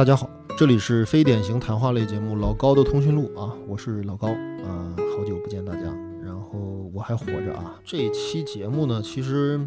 [0.00, 6.58] 大家好，这里是非典型谈话类节目《老高的通讯录》啊，我是老高啊、好久不见大家，然后
[6.94, 7.78] 我还活着啊。
[7.84, 9.60] 这一期节目呢，其实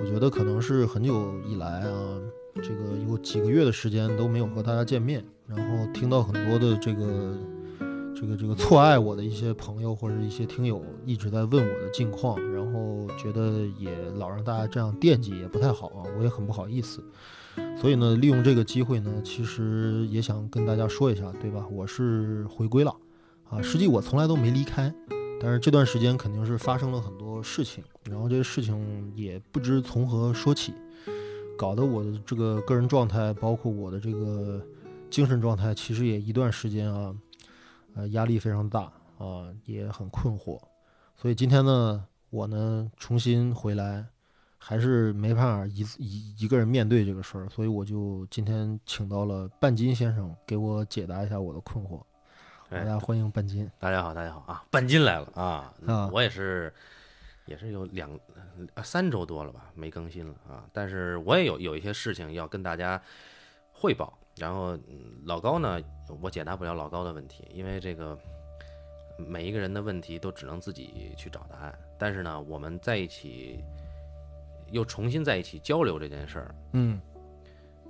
[0.00, 2.20] 我觉得可能是很久以来啊，
[2.62, 7.36] 这个有几个月的时间都没有和大家见面，然后听到很多的这个
[8.14, 17.02] 这个这个错爱我的一些朋友或者一些听友一直在问我的近况，然后觉得也老让大家这样惦记也不太好啊，我也很不好意思。
[17.84, 21.66] 所以呢，利用这个机会呢，其实也想跟大家说一下，对吧？
[21.70, 22.96] 我是回归了
[23.50, 24.90] 啊，实际我从来都没离开，
[25.38, 30.72] 但是这段时间肯定是发生了很多事情，然后这些事情也不知从何说起，
[31.58, 34.62] 搞得我的这个个人状态，包括我的这个
[35.10, 37.14] 精神状态，其实也一段时间啊，
[37.96, 40.58] 呃，压力非常大啊，也很困惑。
[41.14, 44.06] 所以今天呢，我呢重新回来。
[44.66, 52.00] 还是没办法一一一个人面对这个事儿，所以我就今天请到了半斤先生给我解答一下我的困惑。
[52.70, 54.64] 大哎家欢迎半斤大家好，大家好啊！
[54.70, 55.70] 半斤来了啊！
[55.86, 56.72] 啊我也是，
[57.44, 58.18] 也是有两
[58.74, 60.64] 呃三周多了吧，没更新了啊。
[60.72, 63.00] 但是我也有有一些事情要跟大家
[63.70, 64.18] 汇报。
[64.38, 65.78] 然后、嗯老高呢，
[66.22, 68.18] 我解答不了老高的问题，因为这个
[69.18, 71.78] 每一个人的问题都只能自己去找答案。
[71.98, 73.62] 但是呢，我们在一起
[74.70, 77.00] 又重新在一起交流这件事儿，嗯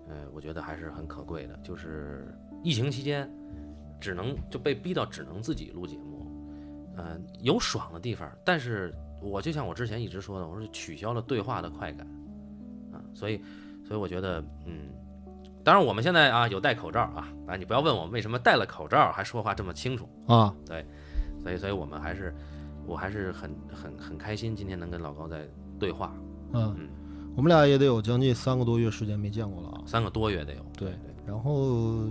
[0.08, 1.58] 呃，我觉得还是很可贵的。
[1.62, 2.26] 就是
[2.62, 3.30] 疫情期间，
[4.00, 6.26] 只能就被逼到只能自己录节目，
[6.96, 12.06] 呃，有爽的地方，但是我就像我之前一直说的，我说取消了对话的快感，
[12.92, 13.40] 啊，所以，
[13.86, 14.90] 所以我觉得，嗯，
[15.64, 20.84] 当然我们现在啊有戴口罩啊，啊，你不要问我为什么戴了口罩还说话这么清楚，啊，对
[21.42, 22.34] 所以，所以我们还是，
[22.86, 25.48] 我还是很很很开心，今天能跟老高在
[25.78, 26.14] 对话，
[26.54, 26.88] 嗯嗯，
[27.36, 29.82] 我们俩也得有将近三个多月时间没见过了啊。
[29.84, 32.08] 三个多月得有，对对，然后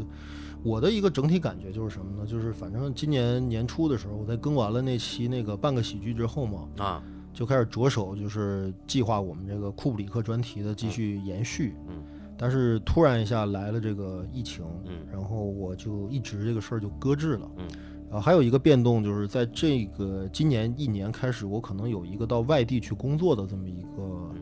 [0.64, 2.26] 我的一个整体感觉就是什么呢？
[2.26, 11.76] 就是反正今年年初的时候，我在更完了那期那个半个喜剧之后嘛，啊，就开始着手就是计划我们这个库布里克专题的继续延续。
[11.88, 11.96] 嗯
[12.36, 17.50] 但是突然一下来了这个疫情，嗯然后我就一直这个事儿就搁置了。
[17.58, 17.68] 嗯，
[18.14, 24.36] 然后还有一个变动就是在这个今年一年开始，我可能有一个到外地去工作的这么一个、嗯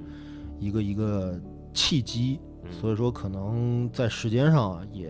[0.59, 1.39] 一个一个
[1.73, 5.09] 契机，嗯所以说可能在时间上啊也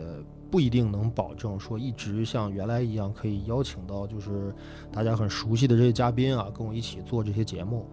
[0.51, 4.53] 不一定能保证说一直像原来一样可以邀请到就是
[4.91, 7.89] 大家很熟悉的这些嘉宾啊跟我一起做这些节目。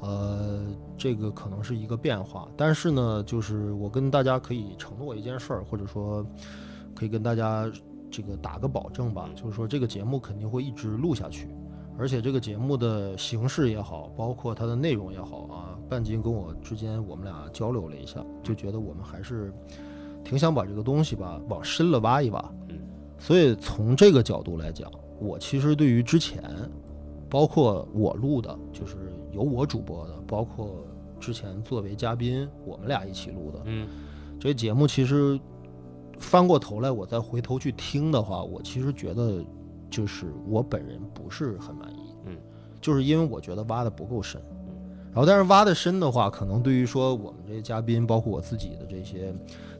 [0.00, 6.26] 呃，这个可能是一个变化，但是呢，就是我跟大家可以承诺一件事儿，或者说
[6.94, 7.70] 可以跟大家
[8.10, 11.48] 这个打个保证吧，就是说这个节目肯定会一直录下去，
[11.98, 19.52] 而且这个节目的形式也好，包括它的内容也好啊，半斤跟我之间我们俩交流了一下，就觉得我们还是
[20.24, 22.52] 挺想把这个东西吧往深了挖一挖。
[22.68, 22.78] 嗯，
[23.18, 26.42] 所以从这个角度来讲，我其实对于之前，
[27.28, 28.96] 包括我录的，就是
[29.32, 30.84] 有我主播的，包括
[31.20, 33.88] 之前作为嘉宾我们俩一起录的嗯
[34.40, 35.38] 这节目，其实
[36.18, 39.44] 翻过头来我再回头去听的话，我其实觉得
[39.90, 42.14] 就是我本人不是很满意。
[42.26, 42.36] 嗯，
[42.80, 44.40] 就是因为我觉得挖的不够深。
[44.50, 44.54] 嗯
[45.10, 49.34] 然后，但是挖的深的话，可能对于说我们这些嘉宾，包括我自己的这些，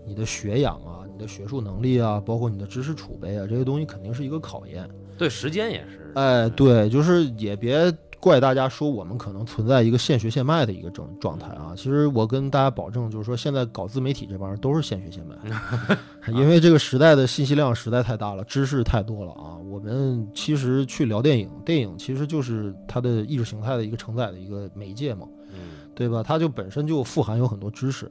[0.04, 4.88] 你的学养啊，你的学术能力啊，包括你的知识储备啊，这些东西肯定是一个考验。
[5.18, 11.72] 对，时间也是，哎，对，就是也别怪大家说我们可能存在一个现学现卖的一个状状态啊。
[11.76, 15.36] 其实我跟大家保证，就是说现在搞自媒体这帮人都是现学现卖，
[16.32, 19.56] 因为这个时代的信息量实在太大了，知识太多了啊。
[19.56, 25.26] 我们其实去聊电影，电影其实就是它的意识形态的一个承载的一个媒介嘛。
[25.52, 26.22] 嗯对吧？
[26.22, 28.06] 它就本身就富含有很多知识，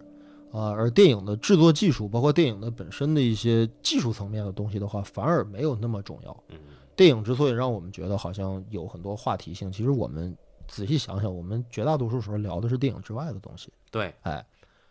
[0.51, 6.43] 啊、而电影的制作技术，包括电影的本身的一些技术层面的东西的话，反而没有那么重要。
[6.49, 6.57] 嗯
[6.97, 10.35] 电影之所以让我们觉得好像有很多话题性，其实我们
[10.67, 13.71] 仔细想想，我们绝大多数时候聊的是电影之外的东西。
[13.89, 14.45] 对，哎，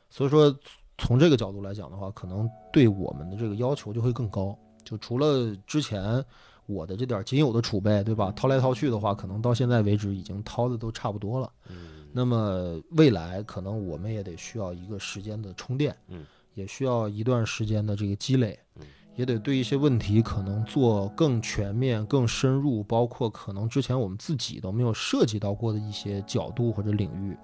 [0.09, 0.57] 所以说
[0.97, 4.57] 从这个角度来讲的话，可能对我们的这个要求就会更高。
[4.85, 6.25] 就除了之前
[6.67, 8.31] 我的这点仅有的储备，对吧？
[8.33, 11.53] 掏来掏去的话，可能到现在为止已经掏的都差不多了。
[11.69, 16.25] 嗯那么未来可能我们也得需要一个时间的充电，嗯，
[16.55, 18.87] 也需要一段时间的这个积累，嗯，
[19.17, 27.37] 也得对一些问题可能做更全面、更深入，包括可能之前我们自己都没有涉及到过的一些角度或者领域、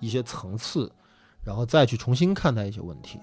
[0.00, 0.92] 一些层次，
[1.42, 3.18] 然后再去重新看待一些问题。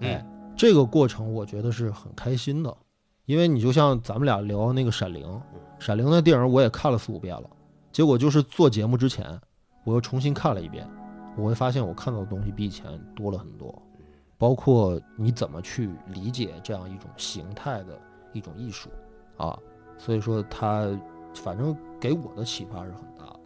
[0.00, 0.24] 哎，
[0.54, 2.76] 这个过程我觉得是很开心的，
[3.24, 5.26] 因为你就像咱们俩聊那个《闪灵》，
[5.78, 7.48] 《闪灵》的电影我也看了四五遍了，
[7.90, 9.40] 结果就是做节目之前，
[9.84, 10.86] 我又重新看了一遍，
[11.34, 12.86] 我会发现我看到的东西比以前
[13.16, 13.82] 多了很多。
[14.38, 18.00] 包括你怎么去理解这样一种形态的
[18.32, 18.88] 一种艺术
[19.36, 19.58] 啊。
[19.98, 20.88] 所以说，它
[21.34, 23.40] 反正给我的启发是很大的。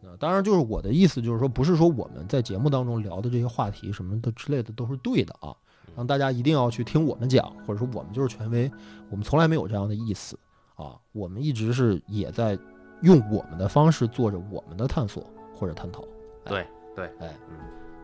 [0.00, 5.54] 那当然，就是我的意思就是说，不是说我们在节目当中聊的这些话题什么的之类的都是对的啊，
[5.94, 8.70] 让大家一定要去听我们讲，或者说我们就是权威，
[9.10, 10.38] 我们从来没有这样的意思
[10.74, 10.98] 啊。
[11.12, 12.58] 我们一直是也在
[13.02, 15.24] 用我们的方式做着我们的探索
[15.54, 16.02] 或者探讨。
[16.44, 17.56] 对对，哎，嗯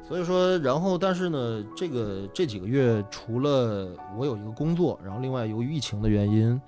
[0.06, 6.60] 所以说，然后但是呢，这个这几个月除了我有一个工作，然后另外由于疫情的原因，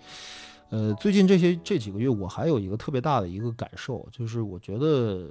[0.70, 5.28] 呃，最近这些这几个月我还有一个特别大的一个感受，就是我觉得，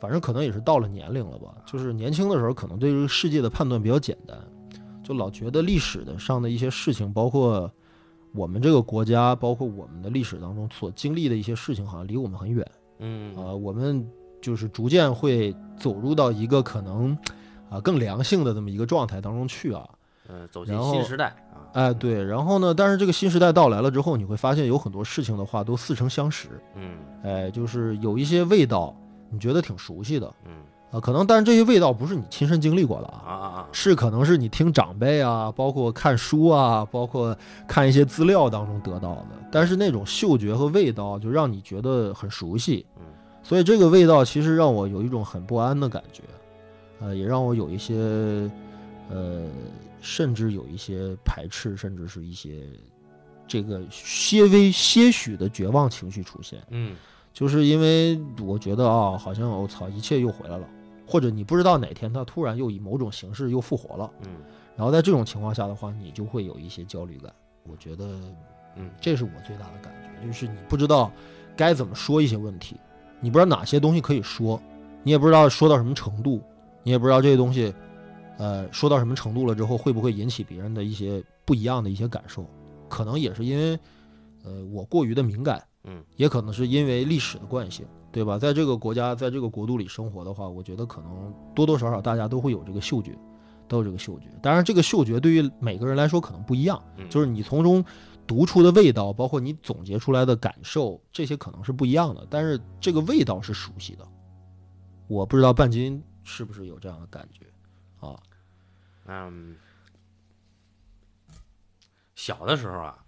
[0.00, 4.36] 反正可能也是到了年龄了吧，就是年轻的时候可能对这个世界的判断比较简单，
[5.04, 7.70] 就老觉得历史的上的一些事情，包括
[8.34, 12.66] 我们这个国家，包括我们的历史当中所经历的一些事情，好像离我们很远。
[12.98, 14.10] 嗯啊、我们
[14.46, 17.18] 就是逐渐会走入到一个可能
[17.68, 19.84] 啊更良性的这么一个状态当中去啊。
[20.28, 28.94] 呃，走进新时代啊，哎，对，然后呢，但是这个新时代到来了之后，你会发现有很多事情的话都似曾相识，嗯哎，就是有一些味道
[29.30, 30.52] 你觉得挺熟悉的嗯
[30.92, 33.22] 啊，可能但是这些味道不是你亲身经历过的啊。
[33.26, 43.02] 啊啊啊，是可能是你听长辈啊，包括看书啊，包括看一些资料当中得到的，但是那种嗅觉和味道就让你觉得很熟悉，嗯
[43.46, 46.24] 所以这个味道其实让我有一种很不安的感觉，
[46.98, 47.94] 呃，也让我有一些，
[49.08, 49.46] 呃，
[50.00, 52.64] 甚至有一些排斥，甚至是一些
[53.46, 56.96] 这个些微些许的绝望情绪出现，嗯
[57.32, 60.68] 就是因为我觉得啊，好像我操，一切又回来了，
[61.06, 64.38] 或者你不知道哪天它突然又以某种形式又复活了，嗯
[64.74, 67.32] 然后在这种情况下的话，你就会有一些焦虑感。
[67.62, 68.04] 我觉得
[68.74, 71.12] 嗯这是我最大的感觉，就是你不知道
[71.56, 72.76] 该怎么说一些问题，
[73.26, 74.62] 你不知道哪些东西可以说，
[75.02, 76.40] 你也不知道说到什么程度，
[76.84, 77.74] 你也不知道这些东西，
[78.38, 82.46] 呃，说到什么程度了之后会不会引起别人的一些不一样的一些感受，
[82.88, 83.76] 可能也是因为，
[84.44, 88.38] 呃，我过于的敏感，嗯也可能是因为历史的惯性，对吧？
[88.38, 93.10] 在这个国家，在这个国度里生活的话，我觉得可能多多少少大家都会有这个嗅觉，
[93.66, 94.26] 都有这个嗅觉。
[94.40, 97.84] 当然，这个嗅觉对于每个人来说可能不一样，嗯，就是你从中
[98.26, 102.26] 读出的味道，包括你总结出来的感受，这些可能是不一样的。
[102.28, 104.06] 但是这个味道是熟悉的，
[105.06, 107.46] 我不知道半斤是不是有这样的感觉
[108.00, 108.20] 啊？
[109.06, 109.56] 嗯，
[112.14, 113.04] 小的时候啊，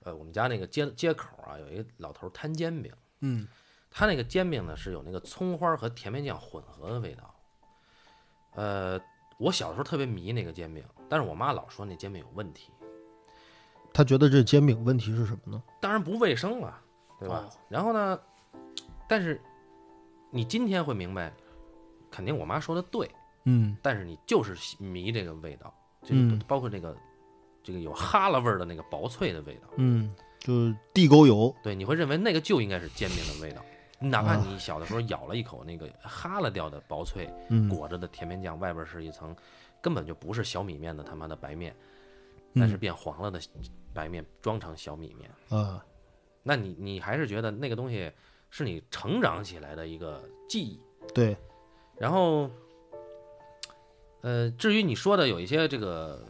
[0.00, 3.48] 呃，我们家那个街街口啊，有一个老头摊煎饼，嗯
[3.90, 7.34] 他那个煎饼呢是有那个葱花和甜面酱混合的味道。
[8.54, 9.00] 呃，
[9.38, 12.70] 我小时候特别迷那个煎饼，但是我妈老说那煎饼有问题，
[13.92, 15.62] 他觉得这煎饼问题是什么呢？
[15.80, 16.80] 当然不卫生了，
[17.18, 17.48] 对吧？
[17.48, 18.18] 哦然后呢，
[19.08, 19.40] 但是
[20.30, 21.32] 你今天会明白，
[22.10, 23.10] 肯定我妈说的对，
[23.44, 25.72] 嗯但是你就是迷这个味道，
[26.02, 26.96] 这个嗯包括这个
[27.62, 31.54] 这个有哈喇味儿的那个薄脆的味道，嗯，就是地沟油。
[31.62, 33.62] 对，你会认为那个就应该是煎饼的味道，
[33.98, 39.34] 哪怕啊你小的时候咬了一口那个哈喇掉的薄脆嗯裹着的甜面酱，外边是一层
[39.80, 41.74] 根本就不是小米面的他妈的白面，
[42.54, 43.40] 但是嗯变黄了的
[43.92, 45.84] 白面装成小米面，啊，
[46.42, 48.10] 那你你还是觉得那个东西
[48.50, 50.80] 是你成长起来的一个记忆。
[51.14, 51.36] 对，
[51.96, 52.50] 然后，
[54.20, 56.24] 呃，至于你说的有一些这个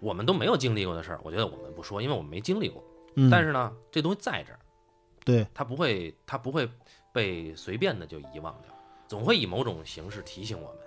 [0.00, 2.82] 我们都没有经历过的事儿，我觉得我们不说，因为我们没经历过。
[3.14, 4.60] 嗯，但是呢，这东西在这儿，
[5.24, 6.68] 对，它不会，它不会
[7.12, 8.70] 被随便的就遗忘掉，
[9.08, 10.78] 总会以某种形式提醒我们。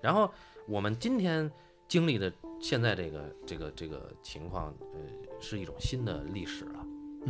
[0.00, 0.30] 然后
[0.68, 1.50] 我们今天
[1.92, 5.00] 经历的现在这个这个这个情况，呃，
[5.42, 6.80] 是一种新的历史啊。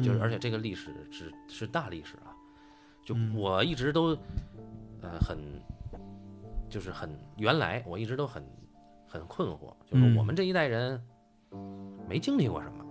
[0.00, 2.30] 就是而且这个历史是是大历史啊，
[3.04, 3.34] 就嗯。
[3.34, 4.16] 我一直都
[5.00, 5.36] 呃很
[6.70, 8.40] 就是很原来我一直都很
[9.04, 10.16] 很困惑，就是嗯。
[10.16, 11.02] 我们这一代人
[12.08, 12.84] 没经历过什么，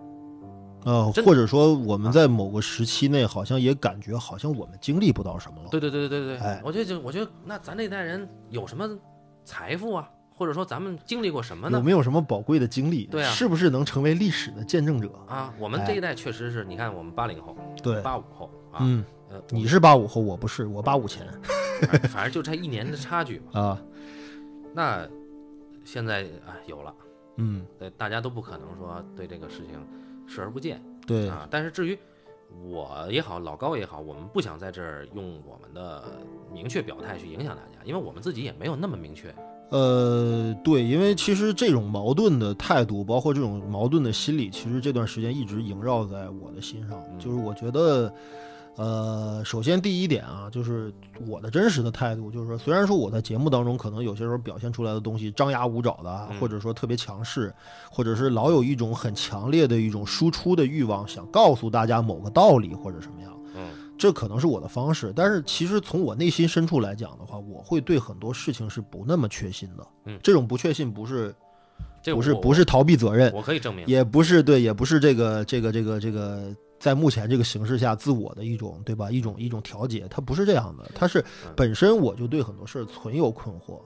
[0.84, 5.70] 呃，或者说我们在某个时期内，好像也感觉好像我们经历不到什么了。
[5.70, 6.62] 对对对对对对，哎。
[6.66, 9.00] 我觉得就我觉得那咱这一代人有什么
[9.46, 11.78] 财富啊，或者说咱们经历过什么呢？
[11.78, 13.06] 有没有什么宝贵的经历？
[13.06, 15.08] 对啊是不是能成为历史的见证者？
[15.28, 21.28] 啊，我们这一代确实是你看我们八零后、对，八五后啊，嗯，呃，你是八五后，我不是，我八五前
[22.10, 23.62] 反正就差一年的差距嘛。
[23.62, 23.82] 啊，
[24.74, 25.08] 那
[25.86, 26.92] 现在啊有了。
[27.36, 29.80] 嗯，对，大家都不可能说对这个事情
[30.26, 31.48] 视而不见对，啊。
[31.52, 31.96] 但是至于
[32.64, 36.04] 我也好，老高也好，我们不想在这儿用我们的
[36.52, 39.32] 明确表态去影响大家，因为我们自己也没有那么明确。
[39.72, 47.02] 呃，对，因为其实这种矛盾的态度，包括这种矛盾的心理，其实这段时间一直萦绕在我的心上。
[47.10, 48.14] 嗯就是我觉得，
[48.76, 50.94] 呃，首先第一点啊，就是
[51.26, 57.54] 我的真实的态度，就是说，虽然说我在节目当中可能有些时候表现出来的东西张牙舞爪的，嗯或者说特别强势，
[57.90, 63.31] 或者是老有一种很强烈的一种输出的欲望，想告诉大家某个道理或者什么样，嗯
[64.02, 65.14] 这可能是我的方式。
[65.16, 69.86] 但是其实从我内心深处来讲的话，我会对很多事情是不那么确信的。
[70.06, 71.34] 嗯这种不确信不是
[72.02, 79.12] 这不是不是逃避责任，我可以证明，也不是对，也不是这个这个这个这个，在目前这个形势下自我的一种对吧？
[79.12, 83.80] 一种一种调节，它不是这样的，它是嗯本身我就对很多事儿存有困惑，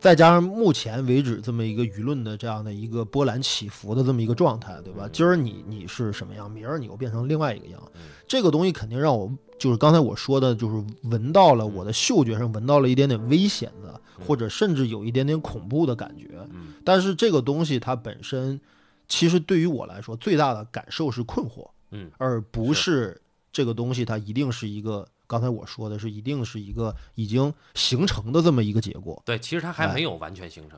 [0.00, 5.06] 再加上目前为止这么一个舆论的这样的一个波澜起伏的这么一个状态，对吧？
[5.06, 16.28] 嗯今儿你你是什么样，明儿你又变成另外一个样嗯，这个东西肯定让我就是刚才我说的，就是闻到了我的嗅觉上闻到了一点点危险的，嗯或者甚至有一点点恐怖的感觉。
[16.52, 18.60] 嗯但是这个东西它本身，
[19.08, 29.22] 其实对于我来说，最大的感受是困惑，嗯而不是这个东西它一定是一个刚才我说的是一定是一个已经形成的这么一个结果。
[29.24, 30.76] 对，其实它还哎没有完全形成，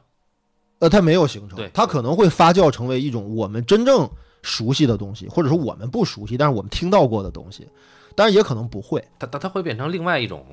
[0.80, 4.10] 呃，它没有形成对，它可能会发酵成为一种我们真正
[4.42, 7.66] 熟悉的东西，或者说我们不熟悉，但是我们听到过的东西，
[8.14, 9.02] 当然也可能不会。
[9.18, 10.44] 它它它会变成另外一种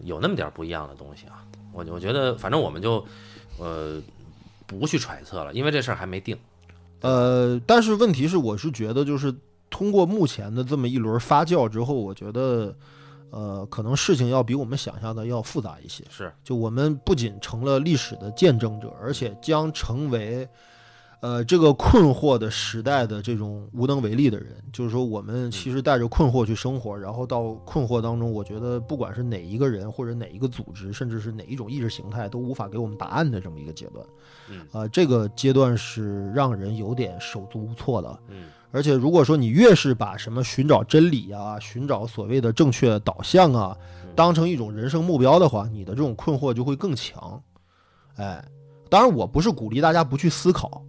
[0.00, 1.44] 有那么点儿不一样的东西啊。
[1.72, 3.04] 我我觉得，反正我们就
[3.58, 4.00] 呃
[4.66, 6.36] 不去揣测了，因为这事儿还没定。
[7.00, 9.34] 呃，但是问题是，我是觉得就是
[9.70, 12.74] 通过目前的这么一轮发酵之后，我觉得，
[13.34, 16.04] 呃，可能事情要比我们想象的要复杂一些。
[16.08, 20.48] 是，就我们不仅成了历史的见证者，而且将成为，
[21.18, 24.54] 呃，这个困惑的时代的这种无能为力的人。
[24.72, 34.06] 就是说，我们其实带着困惑去生活，然后到困惑当中，我觉得不管是哪一个人或者哪一个组织，甚至是哪一种意识形态，都无法给我们答案的这么一个阶段。
[34.48, 38.18] 嗯啊、这个阶段是让人有点手足无措的。
[38.28, 38.44] 嗯
[38.74, 47.40] 而且如果说你越是把什么寻找真理啊、寻找所谓的正确导向啊，嗯当成一种人生目标的话，你的这种困惑就会更强。
[48.16, 48.44] 哎，
[48.90, 50.84] 当然我不是鼓励大家不去思考，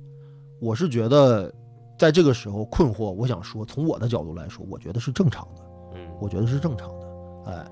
[0.60, 1.54] 我是觉得
[1.96, 5.62] 在这个时候困惑，我想说，从我的角度来说，我觉得是正常的，
[5.94, 7.08] 嗯我觉得是正常的。
[7.51, 7.65] 哎，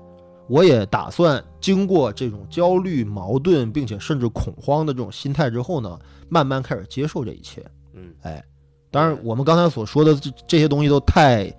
[0.48, 7.64] 我也打算经过这种焦虑、矛盾，并且甚至恐慌的这种心态之后呢，慢慢开始接受这一切。
[7.94, 8.44] 嗯哎，
[8.94, 11.52] 当然，我们刚才所说的这这些东西都太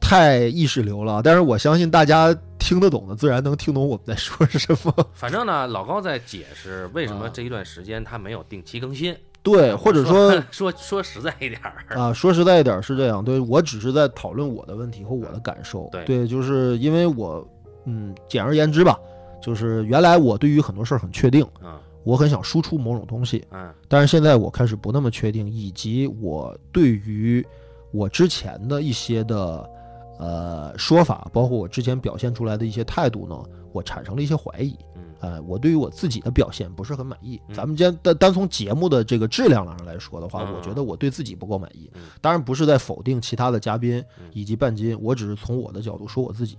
[0.00, 4.94] 太意识流了，但是我相信大家听得懂的，自然能听懂我们在说什么。
[5.12, 7.30] 反正呢，老高在解释为什么啊。
[7.34, 15.90] 这一段时间他没有定期更新，对，或者说说 说实在一点儿，啊，说实在一点是这样，对我只是在讨论我的问题和我的感受。
[16.06, 17.44] 对就是因为我，
[17.84, 18.96] 嗯，简而言之吧，
[19.42, 21.72] 就是原来我对于很多事儿很确定，嗯
[22.10, 27.46] 我很想输出某种东西，嗯但是现在我开始不那么确定，以及我对于
[27.92, 29.70] 我之前的一些的
[30.18, 33.36] 呃说法，包括我之前表现出来的一些态度呢，
[33.72, 34.76] 我产生了一些怀疑。
[34.96, 37.38] 嗯呃，我对于我自己的表现不是很满意。
[37.48, 42.00] 嗯咱们今天单单从节目的这个质量上来说的话，嗯我觉得我对自己不够满意嗯。
[42.22, 46.56] 当然不是在否定其他的嘉宾嗯以及半斤，我只是从我的角度说我自己。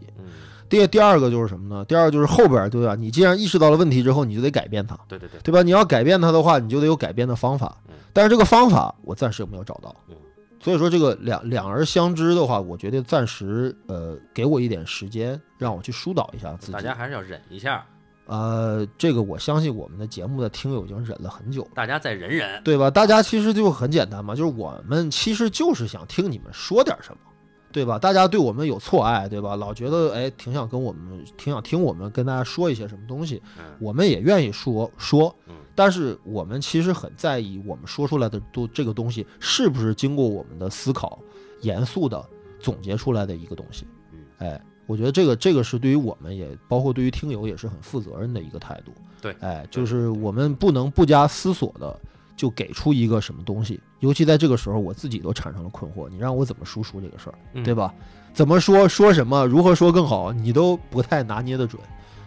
[0.72, 1.84] 嗯，第第二个就是什么呢？
[1.86, 2.96] 第二个就是后边对吧？
[2.96, 4.98] 你既然意识到了问题之后，你就得改变它。
[5.08, 5.62] 对对对，对吧？
[5.62, 7.94] 你要改变它的话，你就得有改变的方法嗯。
[8.14, 10.16] 但是这个方法我暂时也没有找到嗯，
[10.62, 16.72] 所以说这个两两而相知的话，我觉得暂时呃给我一点时间，让我去疏导一下自己。
[16.74, 17.86] 大家还是要忍一下，
[18.26, 22.90] 呃，这个我相信我们的节目的听友已经忍了很久，大家再忍忍，对吧？
[22.90, 27.31] 大家其实就很简单嘛，就是我们其实就是想听你们说点什么。
[27.72, 27.98] 对吧？
[27.98, 29.56] 大家对我们有错爱，对吧？
[29.56, 33.42] 老觉得哎，挺想跟我们，挺想听我们跟大家说一些什么东西。
[33.58, 41.18] 嗯我们也愿意说说嗯，但是我们其实很在意我们说出来的都这个东西是不是经过我们的思考、
[41.62, 42.24] 严肃的
[42.60, 44.20] 总结出来的一个东西嗯。
[44.38, 48.92] 哎，我觉得这个这个是对于我们也包括对于听友也是很负责任的一个态度。
[49.22, 52.00] 对哎，就是我们不能不加思索的
[52.36, 57.64] 就给出一个什么东西，尤其在这个时候，我自己都产生了困惑，你让我怎么输出这个事儿，嗯。
[57.64, 57.94] 对吧？
[58.34, 61.82] 怎么说说什么，如何说更好，你都不太拿捏得准，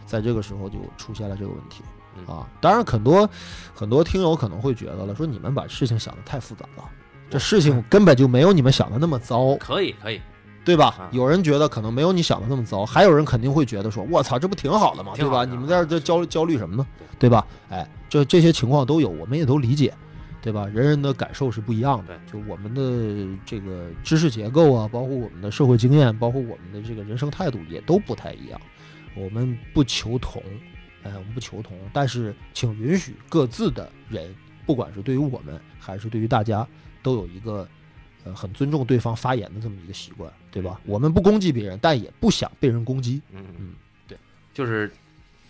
[0.07, 1.83] 在这个时候就出现了这个问题。
[2.17, 2.27] 嗯。
[2.27, 2.47] 啊。
[2.61, 3.29] 当然，很多
[3.75, 6.85] 很多听友可能会觉得了，说你们把事情想得太复杂了，
[7.31, 10.21] 这事情根本就没有你们想的那么糟，可以可以，
[10.64, 11.09] 对吧啊？
[11.12, 15.12] 有人觉得可能没有你想的那么糟，还有人肯定会觉得说，我操，这不挺好的吗？
[15.16, 15.44] 对吧？
[15.44, 16.87] 你们在这儿这焦焦虑什么呢？
[17.18, 17.47] 对吧？
[17.68, 19.92] 哎，这这些情况都有，我们也都理解。
[20.40, 20.66] 对吧？
[20.66, 28.61] 人人的感受是不一样的，就我们的这个知识结构啊，包括我们的社会经验，包括我们的这个人生态度也都不太一样。
[29.16, 30.42] 我们不求同，
[31.02, 34.35] 哎，我们不求同，但是请允许各自的人，
[34.66, 36.68] 不管是对于我们还是对于大家，
[37.02, 37.66] 都有一个
[38.25, 40.81] 呃很尊重对方发言的这么一个习惯，对吧？
[40.87, 43.21] 我们不攻击别人，但也不想被人攻击。
[43.31, 43.75] 嗯嗯，
[44.09, 44.19] 对，
[44.52, 44.90] 就是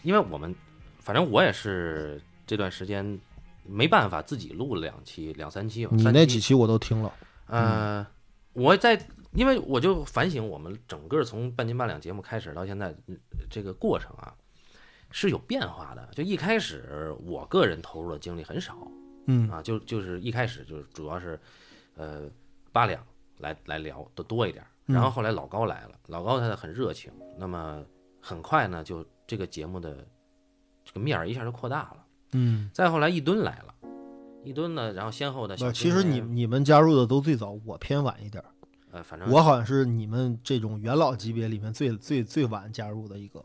[0.03, 0.55] 因为我们，
[0.99, 3.19] 反正我也是这段时间
[3.67, 5.93] 没办法自己录了两期、两三期吧。
[5.95, 7.13] 你那几期我都听了，
[7.47, 8.07] 呃，
[8.53, 9.01] 我在，
[9.33, 14.35] 因为我就反省我们整个从半斤八两节目开始到现在嗯这个过程啊，
[15.11, 16.09] 是有变化的。
[16.13, 18.91] 就一开始我个人投入的精力很少
[19.27, 21.41] 嗯啊，就就是一开始就是主要是
[21.97, 22.29] 呃
[22.75, 23.01] 八两
[23.39, 27.81] 来来聊的多一点，然后后来老高来了，老高他很热情，那么
[28.21, 30.05] 很快呢就这个节目的
[30.85, 32.05] 这个面儿一下就扩大了。
[32.33, 32.69] 嗯。
[32.75, 33.75] 再后来一吨来了，
[34.43, 38.43] 一吨呢，然后先后的小，其实你你们加入的都最早，我偏晚一点。
[38.91, 43.41] 呃反正我好像是你们这种元老级别里面最最最晚加入的一个。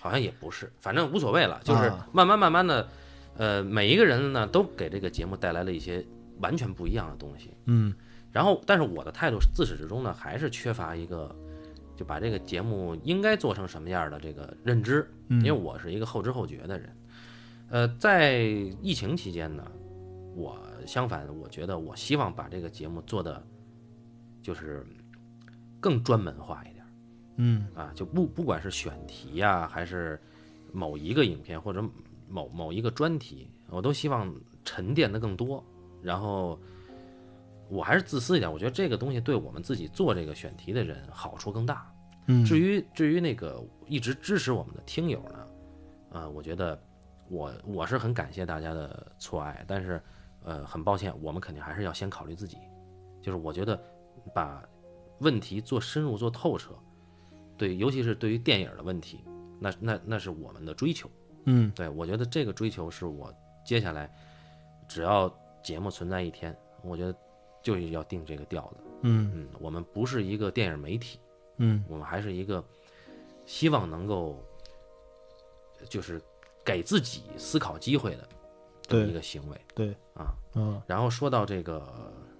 [0.00, 2.88] 好像也不是，反正无所谓了，就是啊慢慢慢慢的，
[3.36, 6.04] 呃，每一个人呢都给这个节目带来了一些
[6.40, 7.52] 完全不一样的东西。
[7.64, 7.94] 嗯
[8.36, 11.34] 然后，但是我的态度自始至终呢，还是缺乏一个，
[11.96, 16.94] 就把这个节目应该做成什么样的这个认知，嗯，因为我是一个后知后觉的人。
[17.70, 18.42] 呃，在
[18.82, 19.66] 疫情期间呢，
[20.34, 20.54] 我
[20.86, 23.42] 相反，我觉得我希望把这个节目做的
[24.42, 24.84] 就是
[25.80, 26.84] 更专门化一点。
[27.36, 30.20] 嗯啊，就不不管是选题呀、还是
[30.74, 31.82] 某一个影片或者
[32.28, 34.30] 某某一个专题，我都希望
[34.62, 35.64] 沉淀的更多。
[36.02, 36.60] 然后
[37.68, 41.92] 我还是自私一点，我觉得这个东西对我们自己做这个选题的人好处更大。
[42.26, 45.46] 嗯，至于至于那个一直支持我们的听友呢，
[46.10, 46.80] 呃，我觉得
[47.28, 50.02] 我我是很感谢大家的错爱，但是
[50.42, 52.58] 呃，很抱歉，我们肯定还是要先考虑自己。
[53.22, 53.80] 就是我觉得
[54.34, 54.62] 把
[55.18, 56.74] 问题做深入、做透彻，
[57.56, 59.24] 对，尤其是对于电影的问题，
[59.60, 61.10] 那那那是我们的追求。
[61.48, 63.32] 嗯对我觉得这个追求是我
[63.64, 64.12] 接下来
[64.88, 65.32] 只要
[65.62, 67.16] 节目存在一天，我觉得
[67.66, 68.84] 就是要定这个调子。
[69.02, 69.32] 嗯。
[69.34, 71.18] 嗯，我们不是一个电影媒体。
[71.56, 71.84] 嗯。
[71.88, 72.64] 我们还是一个
[73.44, 74.40] 希望能够
[75.88, 76.22] 就是
[76.64, 78.28] 给自己思考机会的
[78.82, 79.60] 这么一个行为。
[79.74, 79.90] 对。
[80.14, 80.32] 啊。
[80.54, 80.80] 嗯。
[80.86, 81.84] 然后说到这个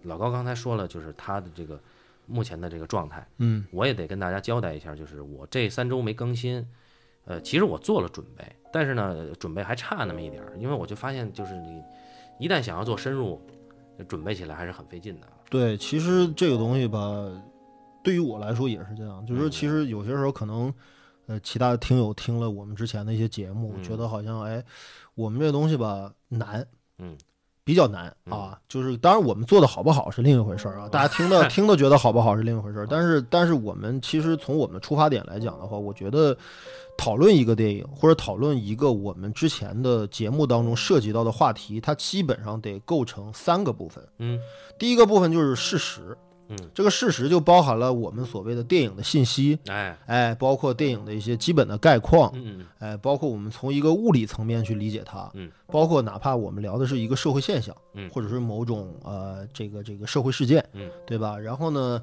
[0.03, 1.81] 老高刚才说了，就是他的这个
[2.27, 3.67] 目前的这个状态，嗯。
[3.73, 6.65] 我也得跟大家交代一下，就是我这三周没更新，
[7.25, 11.83] 呃，其实我做了准备，但是呢，准备还差那么一点儿，因为我就发现，就是你
[12.39, 13.45] 一旦想要做深入，
[14.05, 15.27] 准备起来还是很费劲的。
[15.49, 17.31] 对，其实这个东西吧，
[18.03, 20.73] 对于我来说也是这样，就是其实有些时候可能，
[21.27, 23.83] 呃，其他的听友听了我们之前的一些节目，嗯。
[23.83, 24.65] 觉得好像哎，
[25.15, 26.67] 我们这东西吧难，
[26.99, 27.17] 嗯，
[27.67, 28.59] 比较难啊。
[28.69, 36.35] 就是当然我们做的好不好是另一回事儿啊，大家听的 听的觉得好不好是另一回事儿，但是但是我们其实从我们的出发点来讲的话，我觉得
[36.97, 44.03] 讨论一个电影或者讨论一个我们之前的节目当中涉及到的话题，它基本上得构成三个部分。
[44.19, 44.39] 嗯
[44.79, 46.17] 第一个部分就是事实，
[46.49, 52.33] 嗯，这个事实就包含了我们所谓的电影的信息，哎，哎，包括电影的一些基本的概况，
[52.79, 58.09] 哎，包括我们从一个物理层面去理解它，嗯，包括哪怕我们聊的是一个社会现象，嗯。
[58.11, 61.39] 或者是某种呃这个这个社会事件，嗯，对吧？
[61.39, 62.01] 然后呢，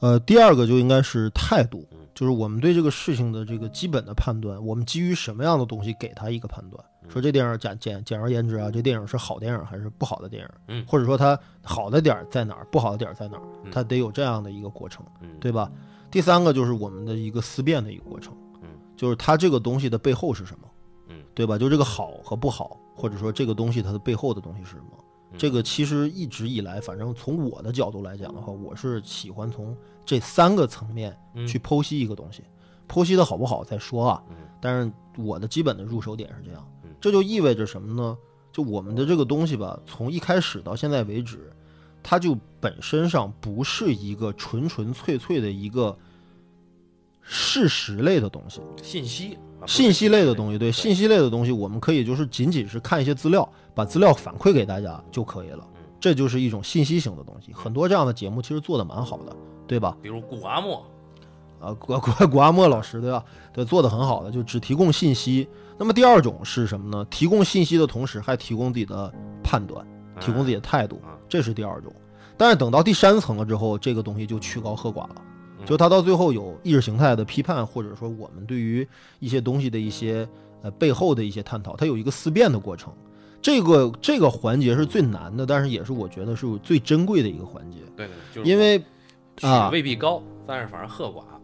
[0.00, 1.86] 呃，第二个就应该是态度。
[1.92, 15.04] 嗯，就是我们对这个事情的这个基本的判断，我们基于什么样的东西给他一个判断，嗯说这电影简简简而言之啊，这电影是好电影还是不好的电影，嗯或者说它好的点在哪儿，不好的点在哪儿，嗯它得有这样的一个过程。
[15.20, 15.70] 嗯，对吧？
[16.10, 20.68] 第三个就是我们的一个思辨的一个过程，嗯，就是它这个东西的背后是什么，
[21.08, 21.58] 嗯，对吧？
[21.58, 25.03] 就这个好和不好，或者说这个东西它的背后的东西是什么？
[25.34, 25.38] 嗯。
[25.38, 31.46] 这个其实一直以来，反正从我的角度来讲的话，我是喜欢从这三个层面嗯。
[31.46, 32.42] 去剖析一个东西，
[32.88, 34.22] 剖析的好不好再说啊。
[34.30, 34.36] 嗯。
[34.60, 38.16] 但是我的基本的入手点是这样嗯，这就意味着什么呢？
[38.50, 41.52] 就我们的这个东西吧，从一开始到现在为止，
[42.02, 45.98] 它就本身上不是一个纯纯粹粹的一个
[47.20, 50.58] 事实类的东西，信息，信息类的东西。
[50.58, 55.82] 对，对信息类的东西，我们可以就是仅仅是看一些资料，把资料反馈给大家就可以了嗯。
[56.00, 57.52] 这就是一种信息型的东西。
[57.52, 59.34] 很多这样的节目其实做的蛮好的，
[59.66, 59.96] 对吧？
[60.02, 60.84] 比如古阿莫，
[61.60, 63.24] 啊，古 古古阿莫老师对吧？
[63.52, 65.48] 对，做的很好的，就只提供信息。
[65.76, 67.04] 那么第二种是什么呢？
[67.10, 69.84] 提供信息的同时还提供自己的判断，
[70.20, 71.92] 提供自己的态度啊，这是第二种。
[72.36, 75.22] 但是等到第三层了之后，这个东西就曲高和寡了。
[75.64, 78.86] 嗯就他到最后有意识形态的批判，或者说我们对于
[79.18, 80.28] 一些东西的一些
[80.62, 82.92] 呃背后的一些探讨，它有一个思辨的过程。
[83.40, 88.82] 这个这个环节是最难的，但是也是我觉得是最珍贵的一个环节，对对，就是因为
[89.42, 91.40] 啊未必高，但是反正喝寡啊。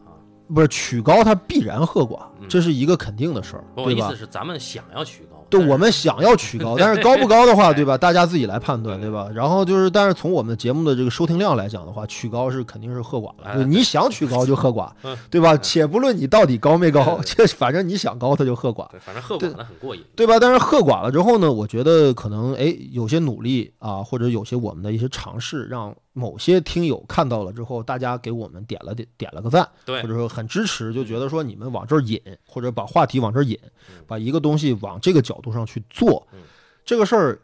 [0.55, 4.17] 不是曲高它必然喝寡，嗯这是一个肯定的事儿，对吧我意思？
[4.17, 7.99] 是咱们想要曲高，对，我们想要曲高，但是高不高的话，对吧？
[7.99, 9.29] 大家自己来判断，对吧？
[9.35, 13.65] 然后就是，但是从我们节目的这个收听量来讲的话，曲高是肯定是喝寡了。
[13.65, 14.91] 你想曲高就喝寡，
[15.29, 15.57] 对吧？
[15.57, 18.87] 且不论你到底高没高，这反正你想高他就喝寡。
[19.01, 20.39] 反正喝寡了很过瘾，对吧？
[20.41, 33.59] 但是喝寡了之后呢，我觉得可能哎，有些努力啊，或者有些我们的一些尝试，让某些听友看到了之后，大家给我们点了点点了个赞，对，或者说很支持，就觉得说你们往这儿引，或者把话题往这儿引，
[34.07, 36.27] 把一个东西往这个角度上去做，
[36.85, 37.41] 这个事儿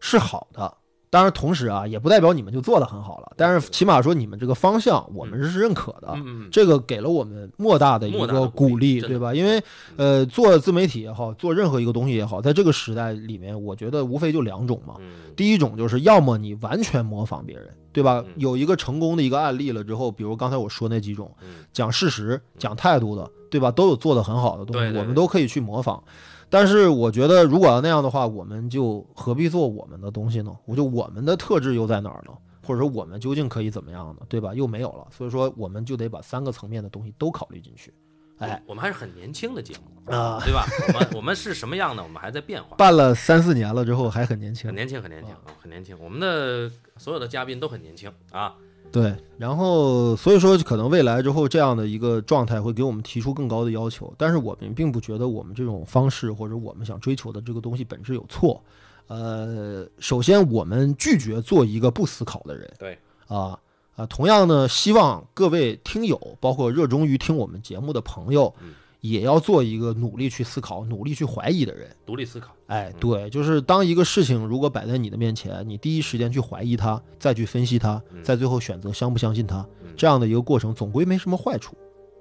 [0.00, 0.76] 是好的。
[1.10, 3.32] 当然，同时啊，也不代表你们就做得很好了。
[3.36, 6.14] 但是起码说，你们这个方向我们是认可的。
[6.50, 9.34] 这个给了我们莫大的一个鼓励，对吧？
[9.34, 9.62] 因为
[9.96, 14.96] 呃，做自媒体也好，做任何一个东西也好，在这个时代里面，我觉得无非就两种嘛。
[15.34, 18.22] 第一种就是要么你完全模仿别人，对吧？
[18.36, 21.30] 有一个成功的一个案例了之后，比如刚才我说那几种，
[21.72, 23.70] 讲事实、讲态度的，对吧？
[23.70, 26.02] 都有做得很好的东西，我们都可以去模仿。
[26.50, 30.54] 但是我觉得，如果要那样的话，我们就何必做我们的东西呢？
[30.64, 32.32] 我就我们的特质又在哪儿呢？
[32.66, 34.22] 或者说我们究竟可以怎么样呢？
[34.28, 34.52] 对吧？
[34.54, 37.92] 又没有了，所以说我们就得把三个层面的东西都考虑进去。
[38.38, 40.64] 哎，我们还是很年轻的节目啊，对吧？
[40.86, 42.02] 我们我们是什么样的？
[42.02, 42.76] 我们还在变化。
[42.78, 45.96] 办了三四年了之后还很年轻，很年轻，很年轻，很年轻。
[45.98, 48.54] 我们的所有的嘉宾都很年轻啊。
[48.90, 58.62] 对，然后所以说可能未来之后这样的一个状态会给我们提出更高的要求，但是我们并不觉得我们这种方式或者我们想追求的这个东西本质有错。
[59.06, 62.70] 呃，首先我们拒绝做一个不思考的人。
[62.78, 63.58] 对，啊
[63.96, 68.54] 啊，同样呢，希望各位听友，包括热衷于听我们节目的朋友。
[69.00, 72.52] 也要做一个努力去思考、努力去怀疑的人，独立思考。
[72.66, 79.64] 哎，对，就是当一个事情如果摆在你的面前，你第一时间去怀疑它，再去分析它，再最后选择相不相信它，
[79.96, 81.76] 这样的一个过程，总归没什么坏处。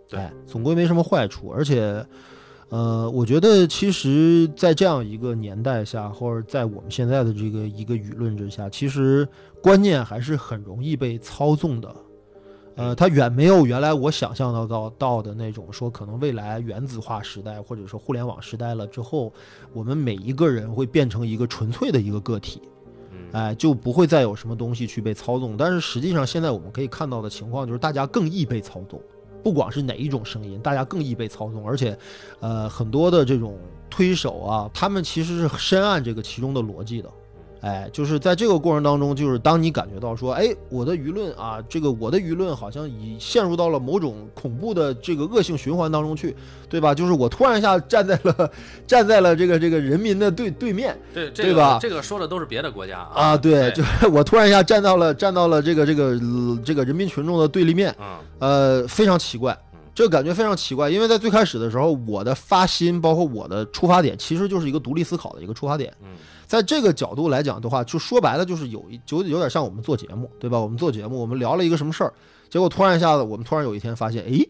[0.07, 1.49] 对，总归没什么坏处。
[1.49, 2.05] 而且，
[2.69, 9.27] 呃，我觉得其实，在这样一个年代下，或者在我们现在的这个一个舆论之下，其实
[9.61, 11.93] 观念还是很容易被操纵的。
[12.77, 19.33] 呃，它远没有原来我想象到到到的那种说，可能未来原子化时代或者说互联网时代了之后，
[19.73, 22.61] 我们每一个人会变成一个纯粹的一个个体，
[23.31, 25.57] 哎，就不会再有什么东西去被操纵。
[25.57, 29.01] 但是实际上，现在我们可以看到的情况就是，大家更易被操纵，
[29.43, 31.97] 不管是哪一种声音，大家更易被操纵，而且，
[32.39, 33.57] 呃，很多的这种
[33.89, 37.09] 推手啊，他们其实是深谙这个其中的逻辑的。
[37.61, 46.35] 哎，就是在这个过程当中，就是当你感觉到说，哎，我的舆论啊，这个我的舆论好像已陷入到了某种恐怖的这个恶性循环当中去，
[46.69, 46.93] 对吧？
[46.93, 48.51] 就是我突然一下站在了
[48.85, 51.79] 站在了这个这个人民的对对面，对对吧？
[51.81, 56.19] 这个说的都是别的国家啊，对，就是我突然一下站到了站到了这个这个
[56.63, 57.95] 这个人民群众的对立面，
[58.39, 59.57] 呃，非常奇怪，
[59.97, 66.09] 这个感觉非常奇怪，因为在最开始的时候，我的发心包括我的出发点，其实就是一个独立思考的一个出发点，嗯。
[66.45, 70.59] 在这个角度来讲的话，就说白了就是有一就有点像我们做节目，对吧？
[70.59, 72.13] 我们做节目，我们聊了一个什么事儿，
[72.47, 74.45] 结果突然一下子，我们突然有一天发现，哎，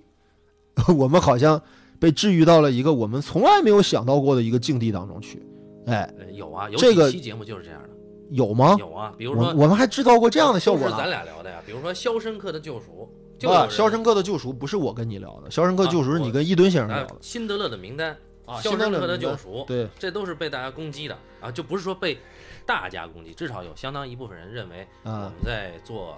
[0.94, 1.62] 我们好像
[1.98, 5.42] 被治愈到了一个我们从来没有想到过的一个境地当中去。
[5.86, 7.90] 哎，有啊，有几期节目就是这样的。
[8.32, 8.76] 有吗？
[8.78, 10.90] 有啊，比如说我们还制造过这样的效果。
[10.90, 13.10] 是咱俩聊的呀，比如说《肖申克的救赎》。
[13.45, 17.15] 啊，《肖申克的救赎》不是我跟你聊的，《肖申克救赎》是你跟伊敦先生聊的。
[17.21, 18.17] 辛德勒的名单。
[18.45, 22.17] 啊，肖申克的救赎，对，这都是被大家攻击的啊，就不是说被
[22.65, 26.17] 大家攻击，至少有相当一部分人认为我们在做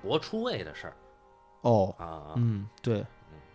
[0.00, 0.96] 博出位的事儿。
[1.60, 3.04] 哦，啊，嗯，对。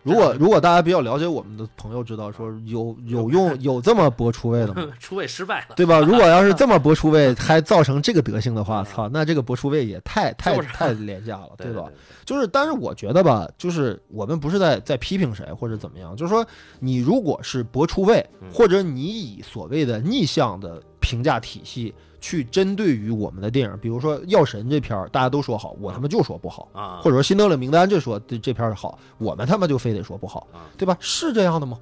[0.06, 4.86] 如果如果大家比较了解我们的朋友知道说有有用有这么博出位的吗？
[5.00, 5.98] 出位失败了，对吧？
[5.98, 11.88] 如果要是这么博出位 还造成这个德行的话，操，那这个博出位也太太太廉价了， 对吧？
[12.24, 16.46] 就是，但是我觉得吧，就是我们不是在在批评谁或者怎么样，就是说
[16.78, 21.94] 你如果是博出位，或者你以所谓的逆向的评价体系。
[22.18, 30.96] 去针对于我们的电影，比如说《药神》这片儿，大家都说好，我他妈就说不好啊；或者说《辛德勒名单》这说这这片儿好，我们他妈就非得说不好，对吧？
[30.98, 31.78] 是这样的吗？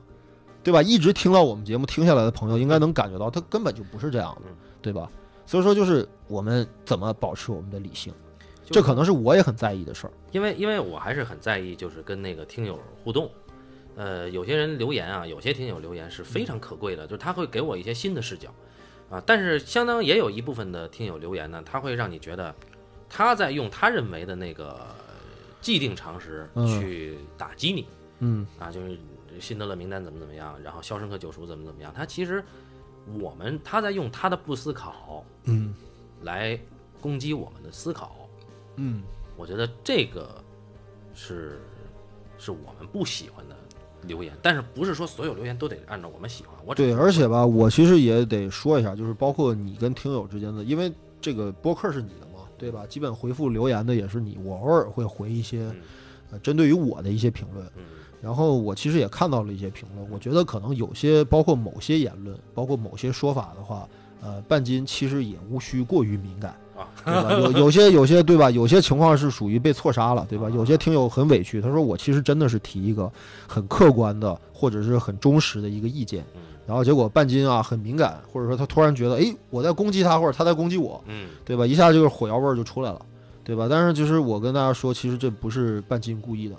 [0.62, 0.82] 对吧？
[0.82, 4.50] 一直听到我们节目听下来的朋友，应该能感觉到，他根本就不是这样的，
[4.82, 5.08] 对吧？
[5.46, 8.12] 所以说，就是我们怎么保持我们的理性，
[8.66, 10.12] 这可能是我也很在意的事儿。
[10.32, 13.30] 因为，因为我还是很在意，就是跟那个听友互动。
[13.96, 18.52] 呃，有些人留言啊，有些听友留言是非常可贵的，就是他会给我一些新的视角。
[19.14, 22.52] 啊，但是相当也有一部分的听友留言呢，他会让你觉得
[23.08, 24.84] 他在用他认为的那个
[25.60, 26.48] 既定常识
[26.80, 27.86] 去打击你，
[28.18, 28.98] 嗯，啊，就是
[29.38, 32.42] 辛德勒名单怎么怎么样，然后肖申克救赎怎么怎么样，他其实
[33.20, 35.72] 我们他在用他的不思考，嗯，
[36.22, 36.58] 来
[37.00, 38.28] 攻击我们的思考，
[38.76, 39.00] 嗯，
[39.36, 40.42] 我觉得这个
[41.14, 41.60] 是
[42.36, 43.56] 是我们不喜欢的。
[44.06, 46.54] 留言，但是不是说所有留言都得按照我们喜欢。
[46.64, 52.86] 我对，而且吧，我其实也得说一下，就是包括你跟听友之间的，因为这个播客是你的嘛，对吧？
[52.86, 55.76] 基本回复留言的也是你，我偶尔会回一些嗯
[56.32, 57.66] 呃针对于我的一些评论。
[57.76, 57.82] 嗯
[58.22, 63.86] 然后我其实也看到了一些评论，我觉得可能有些包括某些言论，包括某些说法的话，
[64.22, 67.32] 呃，半斤其实也无需过于敏感，啊， 对吧？
[67.32, 68.50] 有有些有些对吧？
[68.50, 70.48] 有些情况是属于被错杀了，对吧？
[70.50, 73.10] 有些听友很委屈，他说我其实真的是提一个
[73.46, 81.66] 很客观的或者是很忠实的一个意见，嗯然后结果半斤啊很敏感，或者说他突然觉得，哎，我在攻击他，或者他在攻击我，嗯对吧？
[81.66, 83.00] 一下就是火药味儿就出来了，
[83.44, 83.66] 对吧？
[83.68, 86.56] 但是就是我跟大家说，其实这不是半斤故意的，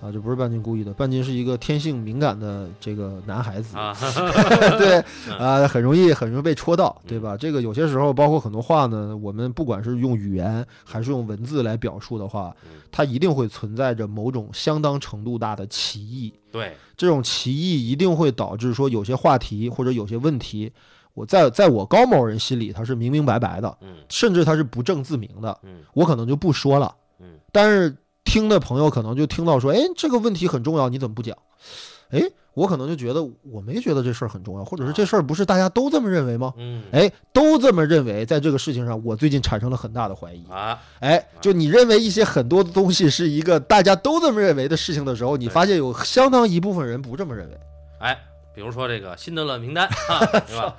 [0.00, 3.92] 啊，这不是半斤故意的，半斤是一个天性敏感的这个男孩子，啊，
[4.78, 7.36] 对嗯 啊，很容易很容易被戳到，对吧？
[7.36, 16.32] 这个有些时候，包括很多话呢，我们不管是用语言还是用文字来表述的话嗯，它一定会存在着某种相当程度大的歧义。
[16.52, 20.72] 对，这种歧义一定会导致说有些话题或者有些问题，
[21.12, 26.94] 我在在我高某人心里他是明明白白的，嗯甚至他是不正自明的，嗯我可能就不说了。
[27.20, 27.94] 嗯但是
[28.28, 31.36] 听的朋友可能就听到说，哎，这个问题很重要，你怎么不讲？
[32.10, 32.22] 哎，
[32.54, 36.52] 我可能就觉得我没觉得这事儿很重要，或者是这事儿不是大家都这么认为吗？
[36.58, 40.44] 嗯哎，都这么认为，在这个事情上，我最近产生了很大的怀疑。
[40.50, 47.58] 啊，哎，就你认为一些很多的东西是一个大家都这么认为的事情的时候，你发现有相当一部分人不这么认为。
[48.00, 48.18] 哎，
[48.54, 50.74] 比如说这个辛德勒名单啊， 是吧？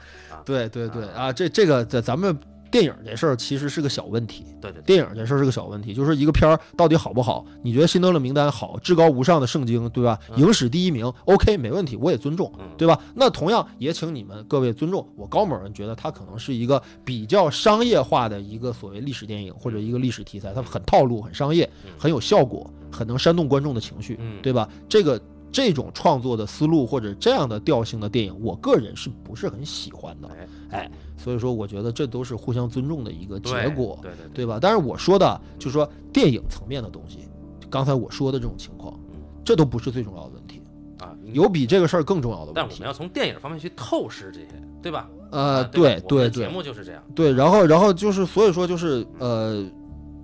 [0.46, 2.36] 对对对啊，这这个在咱们
[2.72, 4.46] 电影这事儿其实是个小问题。
[4.62, 7.46] 对对对，电影这事儿是个小问题，就是一个片儿到底好不好？
[7.62, 10.20] 你觉得《辛德勒名单》好，至高无上的圣经，对吧？
[10.32, 13.00] 嗯影史第一名，OK，没问题，我也尊重，嗯，对吧？
[13.16, 24.70] 那同样也请你们各位尊重我高某人觉得它可能是一个比较商业化的一个所谓历史电影或者一个历史题材，它很套路、很商业、嗯很有效果、很能煽动观众的情绪，嗯对吧？
[24.88, 25.20] 这个
[25.52, 30.30] 这种创作的思路或者这样的调性的电影，我个人是不是很喜欢的？
[30.30, 33.98] 哎哎，所以说我觉得这都是互相尊重的一个结果。
[34.02, 34.60] 对对对，对吧？
[34.62, 37.28] 但是我说的就是说电影层面的东西，
[37.70, 40.62] 刚才我说的这种情况嗯，这都不是最重要的问题，
[41.00, 42.82] 啊，有比这个事儿更重要的问题但我们。
[42.82, 45.10] 要从电影方面去透视这些，对吧？
[45.32, 49.64] 呃，对对节目就是这样，对，然后然后就是所以说就是呃，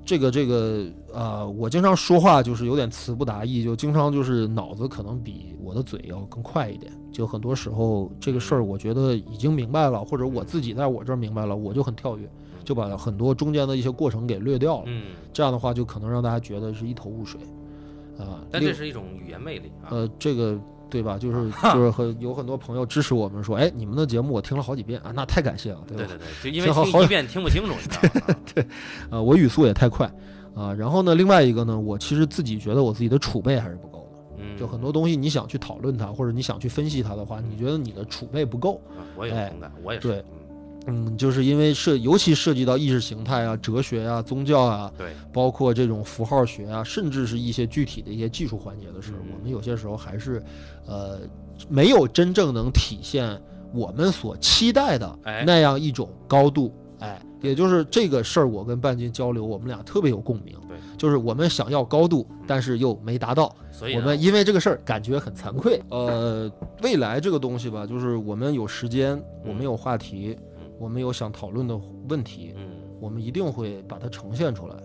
[0.06, 6.94] 这个这个呃，我经常说话就是有点词不达意，就经常就是脑子可能比我的嘴要更快一点。
[7.12, 12.30] 就很多时候这个事儿，我觉得已经明白了，或者我自己在我这儿明白了，我就很跳跃，
[12.63, 14.84] 就把很多中间的一些过程给略掉了。
[14.88, 17.39] 嗯，这样的话，就可能让大家觉得是一头雾水，
[18.20, 21.17] 啊、另但这是一种语言魅力啊，呃，这个对吧？
[21.17, 26.04] 就是 就是很有很多朋友支持我们说，哎，你们的节目我听了好几遍啊，那太感谢了，对吧？
[26.08, 28.36] 对对对，就因为听好好听一遍听不清楚，你知道吧？
[28.63, 28.67] 啊
[29.12, 30.10] 呃，我语速也太快
[30.56, 38.80] 啊、然后呢，另外一个呢，我其实自己觉得我自己的储备还是不够的，嗯，就很多东西你想去讨论它，或者你想去分析它的话，你觉得你的储备不够。
[38.98, 40.24] 啊我也同感，我也是，对
[40.88, 50.41] 嗯，嗯，就是因为涉，尤其涉及到意识形态啊、哲学啊、宗教啊，对，包括这种符号学啊，甚至是一些具体的一些技术环节的时候，嗯我们有些时候还是，
[50.86, 51.19] 呃，
[51.67, 53.39] 没有真正能体现
[53.74, 56.74] 我们所期待的哎那样一种高度。
[57.00, 60.56] 哎，也就是这个事儿，我跟半斤交流，我们俩特别有共鸣。
[60.65, 63.54] 对，就是我们想要高度，但是又没达到。
[63.69, 65.80] 所以我们因为这个事儿感觉很惭愧。
[65.89, 66.50] 呃，
[66.82, 74.76] 未来这个东西吧，就是我们有时间，我们有话题嗯，我们有想讨论的问题，嗯我们一定会把它呈现出来。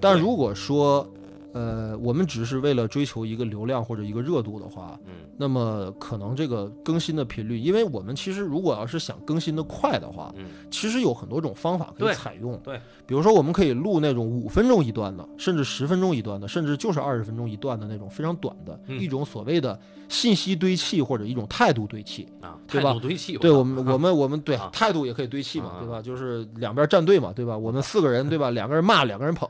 [0.00, 1.08] 但如果说，
[1.56, 12.58] 呃，我们只是为了追求一个流量或者一个热度的话，嗯那么可能这个更新的频率，因为我们其实如果要是想更新的快的话，嗯，其实有很多种方法可以采用。
[12.62, 22.26] 对，比如说我们可以录那种五分钟一段的，甚至十分钟一段的，甚至就是二十分钟一段的那种非常短的、嗯一种所谓的信息堆砌或者一种态度堆砌。
[22.40, 26.02] 啊，对吧态度堆砌，对我们，我们， 我们对啊态度也可以堆砌嘛，啊对吧？
[26.02, 27.56] 就是两边站队嘛，对吧？
[27.56, 28.50] 我们四个人，对吧？
[28.50, 29.48] 两个人骂，两个人捧，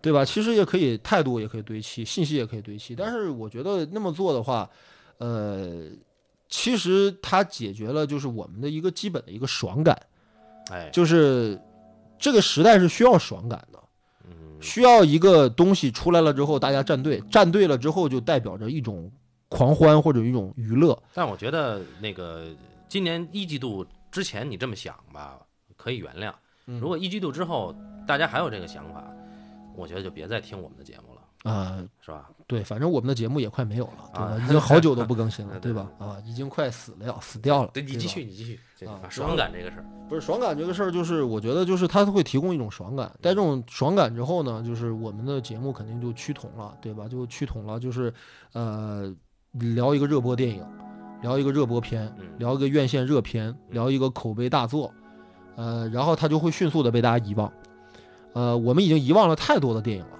[0.00, 0.24] 对吧？
[0.24, 2.94] 其实也可以态度也可以堆砌，信息也可以堆砌。
[2.94, 4.68] 但是我觉得那么做的话，
[5.18, 5.88] 呃，
[6.48, 10.00] 其实它解决了就是我们的一个基本的一个爽感，
[10.70, 11.60] 哎，就是
[12.18, 13.78] 这个时代是需要爽感的，
[14.24, 19.10] 嗯需要一个东西出来了之后，大家站队，站队了之后就代表着一种
[19.48, 20.96] 狂欢或者一种娱乐。
[21.12, 22.46] 但我觉得那个
[22.88, 25.38] 今年一季度之前你这么想吧，
[25.76, 26.32] 可以原谅。
[26.68, 27.72] 嗯如果一季度之后
[28.08, 29.04] 大家还有这个想法，
[29.76, 32.30] 我觉得就别再听我们的节目了，啊、是吧？
[32.46, 34.26] 对，反正我们的节目也快没有了，对吧？
[34.26, 35.90] 啊已经好久都不更新了， 对对吧？
[35.98, 37.70] 啊，已经快死了，死掉了。
[37.74, 47.06] 对你继续，你继续，这个啊啊爽感这个事儿，不是爽感这个事儿，就是我觉得就是它会提供一种爽感，带这种爽感之后呢，就是我们的节目肯定就趋同了，对吧？
[47.06, 48.12] 就趋同了，就是
[48.52, 49.14] 呃，
[49.52, 50.64] 聊一个热播电影，
[51.22, 54.92] 聊一个热播片，嗯聊一个院线热片，聊一个口碑大作，
[55.56, 57.52] 呃，然后它就会迅速的被大家遗忘。
[58.36, 60.10] 呃，我们已经遗忘了太多的电影了。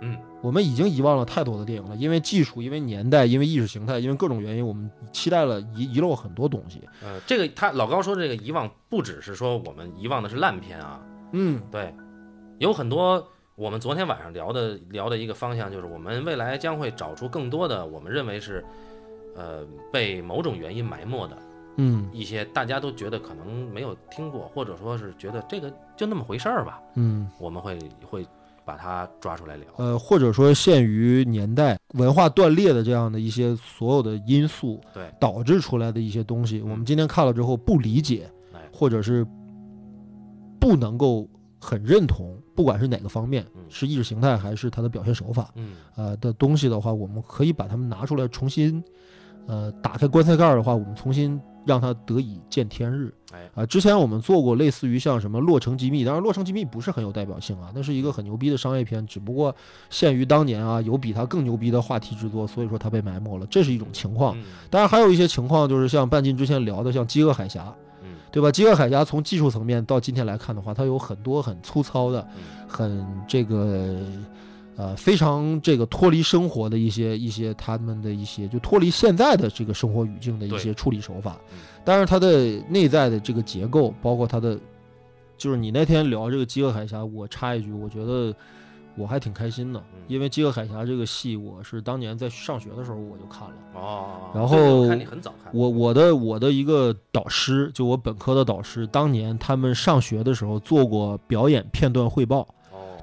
[0.00, 6.80] 嗯，我们已经遗忘了太多的电影了，因为技术，因为年代，因为意识形态，因为各种原因，我们期待了遗遗漏很多东西。
[7.02, 10.98] 呃，这个他老高说这个遗忘，不只是说我们遗忘的是烂片啊，
[11.32, 11.94] 嗯，对，
[12.56, 13.22] 有很多
[13.54, 18.64] 我们昨天晚上聊的聊的一个方向，就是我们未来将会找出更多的我们认为是，
[19.36, 21.36] 呃，被某种原因埋没的
[21.78, 22.08] 嗯。
[22.12, 28.26] 一些大家都觉得可能没有听过，或者说是觉得这个就那么回事儿吧，嗯，我们会会
[28.64, 29.66] 把它抓出来聊。
[29.78, 36.70] 呃，或者说限于年代、文化断裂的这样的一些所有的因素，对，导致出来的一些东西，嗯。
[36.70, 39.26] 我们今天看了之后不理解哎，或者是
[40.60, 41.26] 不能够
[41.60, 45.76] 很认同，不管是哪个方面嗯，是意识形态还是它的表现手法，嗯。
[45.96, 48.82] 呃的东西的话，我们可以把它们拿出来重新，
[49.48, 53.12] 呃，打开棺材盖儿的话，我们重新让它得以见天日。
[53.32, 59.54] 哎啊、之前我们做过类似于像什么《洛城机密》，当然《洛城机密》不是很有代表性啊，那是一个很牛逼的商业片，只不过
[59.90, 64.36] 限于当年啊有比它更牛逼的话题制作，所以说它被埋没了，这是一种情况。
[64.38, 67.62] 嗯当然还有一些情况，就是像半斤之前聊的，像《饥饿海峡》，
[68.02, 68.48] 嗯对吧？
[68.52, 74.02] 《饥饿海峡》从技术层面到今天来看的话，它有很多很粗糙的、嗯很这个
[74.78, 81.58] 呃非常这个脱离生活的一些一些他们的一些就脱离现在的这个生活语境的一些处理手法嗯。
[81.84, 84.58] 但是它的内在的这个结构，包括它的，
[85.36, 88.34] 就是你那天聊这个《饥饿海峡》，我插一句，我觉得
[88.94, 93.54] 我还挺开心的，嗯因为《饥饿海峡》这个戏，我是当年在上学的时候我就看了。
[93.74, 102.46] 哦，然后看你很早看，我我的我的一个导师，就我本科的导师，当年他们上学的时候做过表演片段汇报，哦《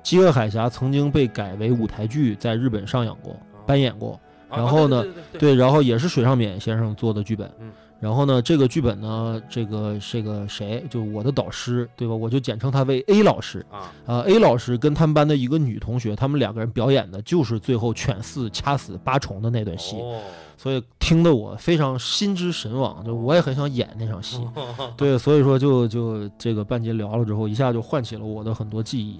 [0.05, 4.13] 饥饿海峡》曾经被改为舞台剧，在日本上演过、扮演过。
[4.47, 5.03] 啊然后呢
[5.39, 7.51] 对然后也是水上勉先生做的剧本。
[7.59, 12.13] 嗯然后呢，这个剧本呢，这个这个谁，就我的导师，对吧？
[12.13, 13.65] 我就简称他为 A 老师。
[13.71, 19.95] 啊呃、a 老师跟他们班的一个女同学，他们两个人表演的就是最后犬饲掐死八重的那段戏。
[19.97, 20.21] 哦
[20.57, 24.37] 所以听得我非常心之神往，就我也很想演那场戏。
[24.55, 29.19] 哦对，所以说就就这个半截聊了之后，一下就唤起了我的很多记忆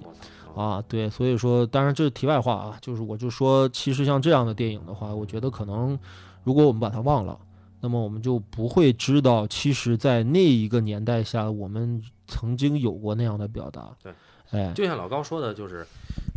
[0.56, 0.82] 啊。
[0.88, 5.98] 对，所以说，当然这是题外话啊，就是我就说，其实像这样的电影的话，我觉得可能
[6.42, 7.38] 如果我们把它忘了，
[7.80, 13.94] 那么我们就不会知道，其实，在那一个年代下，我们曾经有过那样的表达。
[14.02, 14.12] 对，
[14.50, 15.86] 哎，就像老高说的，就是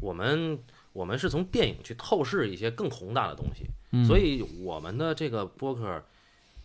[0.02, 0.60] 我们
[0.94, 6.04] 我们是从电影去透视一些更宏大的东西，嗯所以我们的这个播客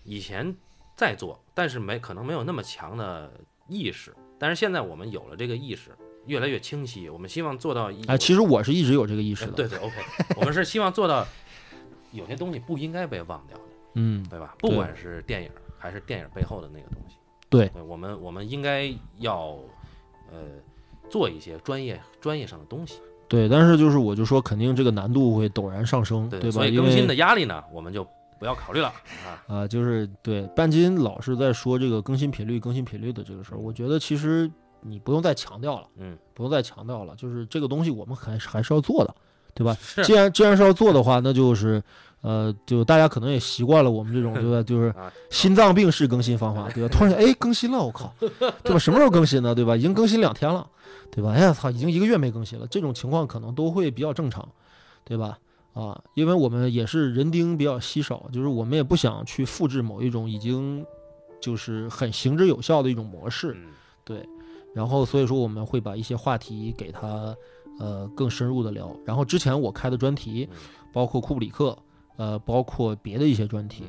[0.03, 0.55] 以前
[0.97, 3.31] 在做，但是没可能没有那么强的
[3.69, 5.91] 意识，但是现在我们有了这个意识，
[6.27, 7.09] 越来越清晰。
[7.09, 9.53] 我们希望做到一哎，其实我是一直有这个意识的。
[9.53, 9.95] 哎对对 OK，
[10.37, 11.27] 我们是希望做到
[12.13, 14.55] 有些东西不应该被忘掉的，嗯，对吧？
[14.59, 17.17] 不管是电影还是电影背后的那个东西，
[17.49, 19.59] 对我们我们应该要
[20.31, 20.39] 呃
[21.11, 23.01] 做一些专业专业上的东西。
[23.27, 26.51] 对，但是就是我就说，肯定这个难度会陡然上升，对吧？
[26.51, 28.07] 所以更新的压力呢，我们就
[28.39, 28.89] 不要考虑了
[29.27, 29.43] 啊。
[29.49, 34.49] 啊，就是对半斤老是在说这个更新频率、更新频率的这个事儿，我觉得其实
[34.85, 39.15] 你不用再强调了，嗯，不用再强调了，就是这个东西我们还是还是要做的，
[39.55, 39.77] 对吧？
[39.81, 41.83] 是既然既然是要做的话，那就是
[42.21, 44.63] 呃，就大家可能也习惯了我们这种对吧？
[44.63, 46.89] 就是 啊，心脏病式更新方法，对吧？
[46.93, 48.79] 突然间哎更新了，我靠， 对吧？
[48.79, 49.55] 什么时候更新呢？
[49.55, 49.77] 对吧？
[49.77, 50.67] 已经更新两天了，
[51.11, 51.33] 对吧？
[51.33, 54.47] 哎呀操，已经一个月没更新了，这种情况可能都会比较正常，
[55.05, 55.39] 对吧？
[55.75, 60.87] 啊，因为我们也是人丁比较稀少，就是我们也不想去复制某一种已经
[61.41, 63.73] 就是很行之有效的一种模式，嗯
[64.05, 64.27] 对。
[64.75, 67.35] 然后所以说我们会把一些话题给他
[67.79, 68.95] 呃更深入的聊。
[69.05, 70.59] 然后之前我开的专题嗯，
[70.93, 71.77] 包括库布里克，
[72.17, 73.85] 呃，包括别的一些专题，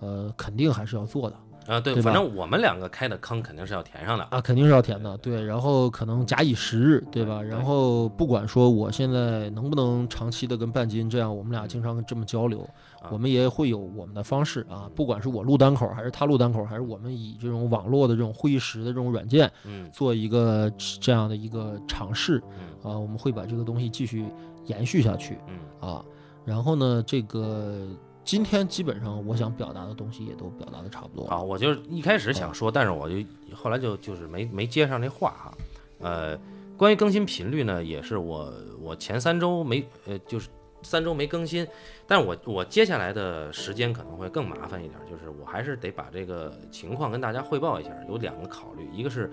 [0.00, 1.36] 嗯呃，肯定还是要做的。
[1.66, 4.24] 啊，对，对反正我们两个开的坑肯定是要填上的。
[4.30, 5.44] 啊，肯定是要填的，对。
[5.44, 7.40] 然后可能假以时日，对吧？
[7.40, 14.90] 然后不管说我现在能不能长期的跟半斤这样，我们俩经常这么交流，啊我们也会有我们的方式啊。
[14.94, 20.70] 不管是我录单口，还是他录单口，还是我们以这种网络的这种会议室的这种软件嗯做一个
[21.00, 24.24] 这样的一个尝试嗯啊，我们会把这个东西继续
[24.66, 26.04] 延续下去嗯啊。
[26.44, 27.86] 然后呢，这个
[28.24, 31.40] 今天基本上我想表达的东西也都表达的差不多啊。
[31.40, 33.16] 我就是一开始啊想说，但是我就
[33.54, 35.54] 后来就就是没没接上这话哈。
[36.00, 36.38] 呃，
[36.76, 40.48] 关于更新频率呢，也是我我前三周没呃就是
[40.82, 41.66] 三周没更新，
[42.06, 47.90] 但是我我接下来的时间可能会更麻烦一点，就是我还是得把这个情况跟大家汇报一下。
[48.08, 49.30] 有两个考虑，一个是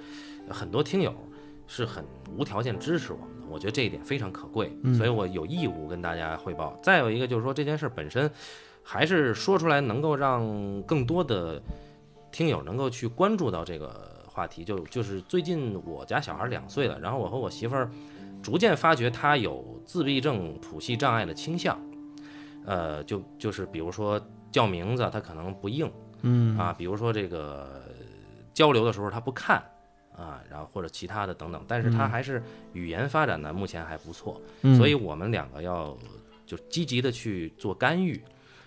[0.47, 1.13] 呃很多听友
[1.67, 2.05] 是很
[2.37, 6.77] 无条件支持我们的，我觉得这一点非常可贵，嗯所以我有义务跟大家汇报。
[6.83, 8.29] 再有一个就是说这件事本身。
[8.89, 11.61] 还是说出来能够让更多的
[12.31, 14.63] 听友能够去关注到这个话题。
[14.63, 17.91] 就就是最近我家小孩两岁了，然后我和我媳妇儿
[18.41, 21.79] 逐渐发觉他有自闭症谱系障碍的倾向，
[22.65, 24.21] 呃，就就是比如说
[24.51, 27.83] 叫名字他可能不应，嗯啊，比如说这个
[28.53, 29.63] 交流的时候他不看
[30.15, 32.41] 啊，然后或者其他的等等，但是他嗯还是
[32.73, 35.97] 语言发展呢目前还不错，嗯所以我们两个要
[36.45, 38.21] 就积极的去做干预。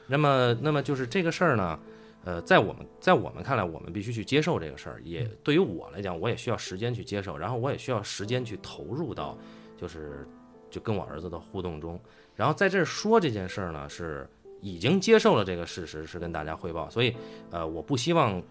[0.07, 1.79] 那么，那么就是这个事儿呢，
[2.25, 5.01] 呃，在我们在我们看来，我们必须去接受这个事儿。
[5.05, 9.39] 也对于我来讲，我也需要时间去接受，然后我也需要时间去投入到
[9.81, 10.27] 就是
[10.71, 11.99] 就跟我儿子的互动中。
[12.37, 14.29] 然后在这儿说这件事儿呢，是
[14.61, 16.91] 已经接受了这个事实，是跟大家汇报。
[16.91, 17.17] 所以，
[17.51, 18.43] 呃，我不希望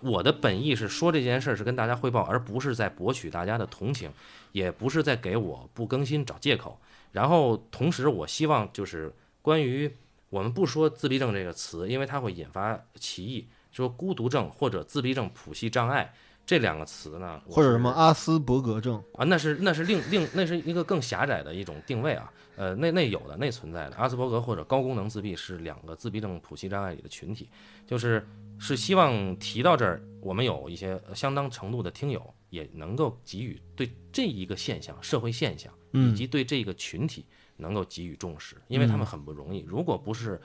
[0.00, 4.10] 我的本意是说这件事儿是跟大家汇报，而不是在博取大家的同情，
[4.52, 6.78] 也不是在给我不更新找借口。
[7.12, 9.90] 然后同时，我希望就是关于
[10.28, 13.48] 我们不说自闭症这个词，因为它会引发歧义。
[13.72, 16.14] 说孤独症或者自闭症谱系障碍
[16.46, 23.96] 这两个词呢，或者什么阿斯伯格症，啊，那是那是另另那是一个更狭窄的一种定位啊，呃，那那有的那存在的。
[23.96, 27.50] 阿斯伯格或者高功能自闭是两个自闭症谱系障碍里的群体，
[27.84, 28.24] 就是
[28.60, 37.26] 是希望提到这儿，我们有一些相当程度的听友也能够给予对这一个现象、社会现象以嗯及对这个群体
[37.56, 39.64] 能够给予重视，因为他们很不容易。
[39.66, 40.40] 如果不是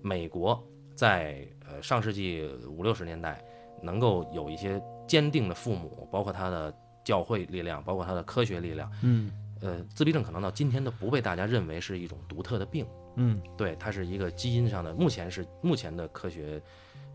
[0.00, 3.44] 美国在呃上世纪五六十年代
[3.82, 6.74] 能够有一些坚定的父母，包括他的
[7.04, 9.30] 教会力量，包括他的科学力量，嗯。
[9.60, 12.84] 呃，自闭症可能到今天都不被大家认为是一种独特的病，
[13.14, 13.40] 嗯。
[13.56, 16.60] 对，它是一个基因上的，目前是目前的科学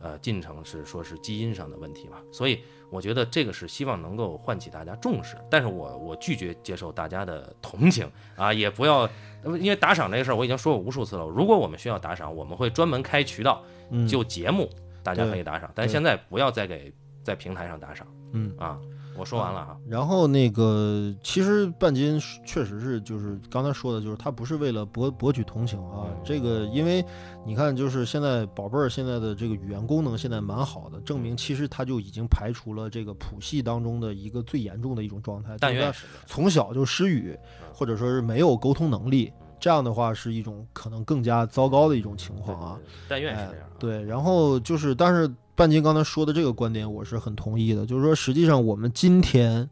[0.01, 8.99] 呃进程是说是基因上的问题嘛，所以我觉得这个是希望能够唤起大家重视，但是我我拒绝接受大家的同情啊，也不要，
[9.43, 14.69] 呃因为打赏这个事儿我已经说过无数次了，如果我们需要打赏，我们会专门开渠道，嗯，就节目
[15.03, 16.93] 大家可以打赏，但现在不要再给
[17.27, 18.53] 在平台上打赏嗯。
[18.57, 18.79] 啊，
[19.17, 26.07] 我说完了啊，然后那个，其实半斤确实是，就是刚才说的，就是他不是为了博博取同情啊。
[26.23, 27.03] 这个，因为
[27.45, 35.93] 你看，就是现在宝贝儿现在的这个语言功能现在蛮好的，证明其实他就已经排除了这个谱系当中的一个最严重的一种状态，但愿
[36.25, 37.37] 从小就失语，
[37.73, 42.79] 或者说是没有沟通能力，这样的话是一种可能更加糟糕的一种情况啊。
[43.07, 47.85] 但愿是哎这样啊，对，然后就是，但是半斤刚才说的这个观点，我是很同意的。
[47.85, 49.67] 就是说，实际上我们今天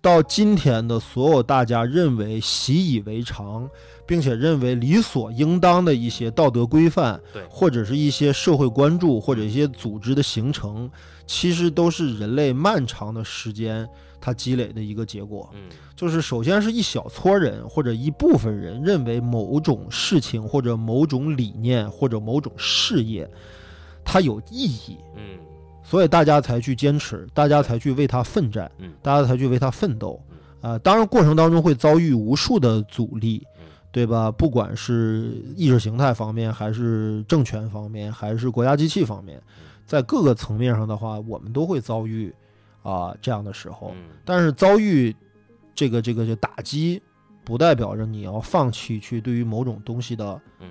[0.00, 3.68] 到今天的所有大家认为习以为常，
[4.06, 10.90] 并且认为理所应当的一些道德规范，对或者是一些社会关注，或者一些组织的形成，
[11.26, 13.88] 其实都是人类漫长的时间
[14.26, 15.48] 它积累的一个结果。
[15.54, 23.30] 嗯就是首先是一小撮人或者一部分人认为某种事情或者某种理念或者某种事业，
[24.04, 25.38] 它有意义，嗯
[25.82, 30.20] 所以大家才去坚持，大家才去为它奋战，嗯大家才去为它奋斗
[30.60, 30.72] 嗯。
[30.72, 34.30] 啊、当然过程当中会遭遇无数的阻力嗯，对吧？
[34.30, 39.40] 不管是意识形态方面，还是政权方面，还是国家机器方面，
[39.86, 42.34] 在各个层面上的话，我们都会遭遇
[42.86, 43.92] 啊、这样的时候。
[43.96, 45.14] 嗯但是遭遇
[45.74, 47.02] 这个这个这打击，
[47.44, 50.70] 不代表着你要放弃去对于某种东西的嗯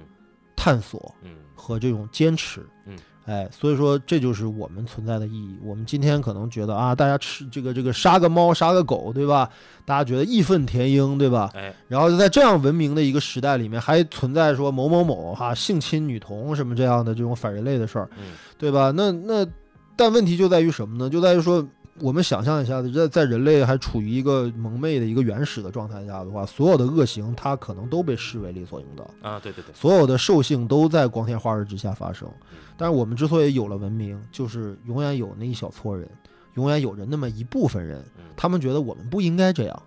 [0.55, 2.66] 探索嗯和这种坚持。
[2.86, 5.57] 嗯，哎，所以说这就是我们存在的意义。
[5.63, 9.49] 我们今天可能觉得啊，大家吃这个这个杀个猫杀个狗，对吧？
[9.86, 11.49] 大家觉得义愤填膺，对吧？
[11.53, 18.91] 哎然后在这样文明的一个时代里面，还存在说某某某哈、性侵女童什么这样的这种反人类的事儿，嗯对吧？
[18.95, 19.47] 那那，
[19.95, 21.09] 但问题就在于什么呢？
[21.09, 21.66] 就在于说，
[22.02, 32.30] 我们想象一下，在在人类还处于一个蒙昧的一个原始的状态下的话，所有的恶行它可能都被视为理所应当，啊对对对，所有的兽性都在光天化日之下发生。
[32.76, 36.10] 但是我们之所以有了文明，就是永远有那一小撮人，
[36.56, 38.26] 永远有着那么一部分人，嗯。
[38.36, 39.82] 他们觉得我们不应该这样，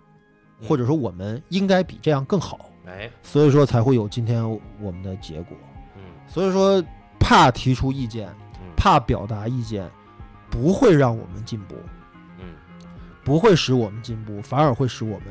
[0.67, 3.11] 或者说我们应该比这样更好，哎。
[3.21, 4.43] 所以说才会有今天
[4.81, 5.55] 我们的结果。
[5.95, 6.01] 嗯。
[6.27, 6.83] 所以说，
[7.19, 8.73] 怕提出意见，嗯。
[8.75, 9.87] 怕表达意见，
[10.49, 11.98] 不会让我们进步，嗯
[13.29, 15.27] 不会使我们进步，反而会使我们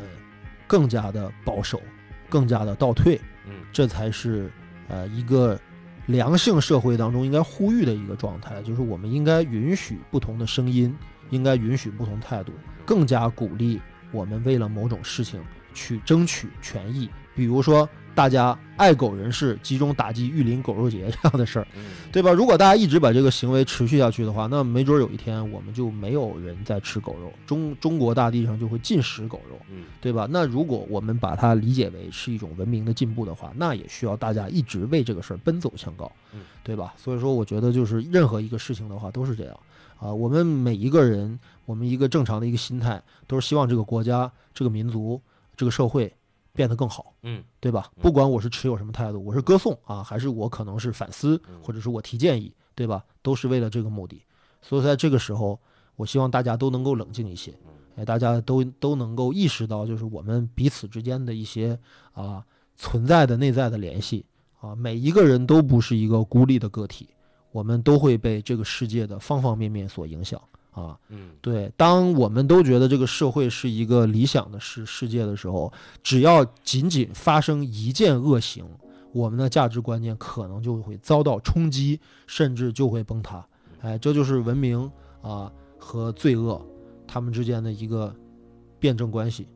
[0.68, 1.82] 更加的保守，
[2.28, 3.20] 更加的倒退。
[3.44, 4.48] 嗯这才是
[4.86, 5.58] 呃一个
[6.06, 10.96] 良性社会当中应该呼吁的一个状态，就是我们应该允许不同的声音，
[11.30, 12.52] 应该允许不同态度，
[12.86, 13.80] 更加鼓励
[14.12, 15.42] 我们为了某种事情
[15.74, 17.10] 去争取权益。
[17.34, 17.88] 比如说
[18.18, 22.32] 大家爱狗人士集中打击玉林狗肉节这样的事儿，嗯，对吧？
[22.32, 29.56] 如果大家一直把这个行为持续下去的话，那没准有一天我们就没有人在吃狗肉，中中国大地上就会禁食狗肉。
[29.70, 30.26] 嗯，对吧？
[30.28, 36.94] 那如果我们把它理解为是一种文明的进步的话，那也需要大家一直为这个事儿奔走相告嗯，对吧？
[36.96, 39.56] 所以说，我觉得就是任何一个事情的话都是这样
[40.00, 40.12] 啊。
[40.12, 45.22] 我们每一个人，我们一个正常的一个心态，都是希望这个国家、这个民族、
[45.56, 46.12] 这个社会
[46.58, 47.88] 变得更好，嗯，对吧？
[47.94, 53.04] 嗯不管我是持有什么态度，我是歌颂啊，还是我可能是反思，嗯或者是我提建议，对吧？
[53.22, 54.20] 都是为了这个目的。
[54.60, 55.56] 所以在这个时候，
[55.94, 57.54] 我希望大家都能够冷静一些，
[57.94, 61.78] 哎，大家都都能够意识到，就是我们彼此之间的一些
[62.10, 62.44] 啊
[62.74, 64.26] 存在的内在的联系
[64.60, 67.08] 啊，每一个人都不是一个孤立的个体，
[67.52, 70.42] 我们都会被这个世界的方方面面所影响
[70.78, 70.98] 啊。
[71.08, 75.72] 嗯，对，当我们都觉得这个社会是一个理想的世世界的时候，
[76.02, 78.64] 只要仅仅发生一件恶行，
[79.12, 83.44] 我们的价值观念可能就会遭到冲击，甚至就会崩塌。
[83.80, 84.90] 哎，这就是文明
[85.22, 86.64] 啊和罪恶
[87.06, 88.14] 他们之间的一个
[88.78, 89.48] 辩证关系。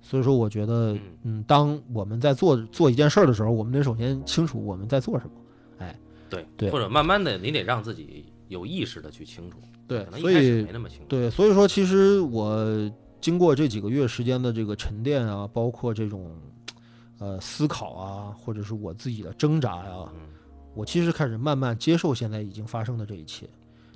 [0.00, 5.32] 所以说，我觉得，嗯嗯，当我们在做做一件事儿的时候，我们得首先清楚我们在做什么。
[5.78, 5.98] 哎
[6.30, 11.04] 对对或者慢慢的，你得让自己有意识的去清楚，对可能一所开始以没那么清楚。
[11.08, 12.90] 对，所以说其实我
[13.20, 16.34] 经过这几个月时间的这个沉淀啊，包括这种
[17.18, 20.20] 呃思考啊，或者是我自己的挣扎呀、嗯，
[20.74, 23.48] 我其实开始慢慢接受现在已经发生的这一切，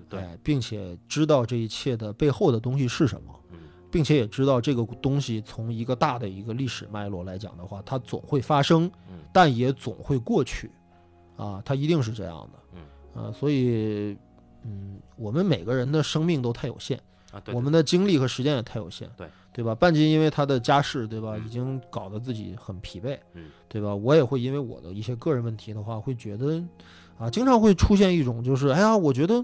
[0.09, 3.59] 对哎，并且知道这一切的背后的东西是什么，嗯
[3.90, 10.70] 并且也知道这个东西从一个大的一个历史脉络来讲的话，它总会发生嗯，但也总会过去，
[11.36, 14.16] 啊，它一定是这样的，嗯，啊，所以，
[14.64, 17.00] 嗯，我们每个人的生命都太有限。
[17.32, 19.74] 啊，对，我们的精力和时间也太有限，对对吧？
[19.74, 23.94] 半斤因为他的家世，对吧，嗯已经搞得自己很疲惫，嗯，对吧？
[23.94, 26.62] 我也会因为我的一些个人问题的话，会觉得
[27.18, 29.42] 啊，经常会出现一种就是，哎呀，我觉得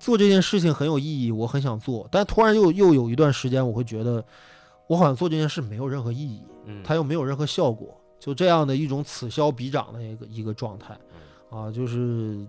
[0.00, 4.24] 做这件事情很有意义，我很想做，但突然又又有一段时间，我会觉得
[4.86, 10.98] 我好像做这件事没有任何意义，嗯，它又没有任何效果，就这样的一种此消彼长的一个一个状态，
[11.52, 12.46] 嗯啊，就是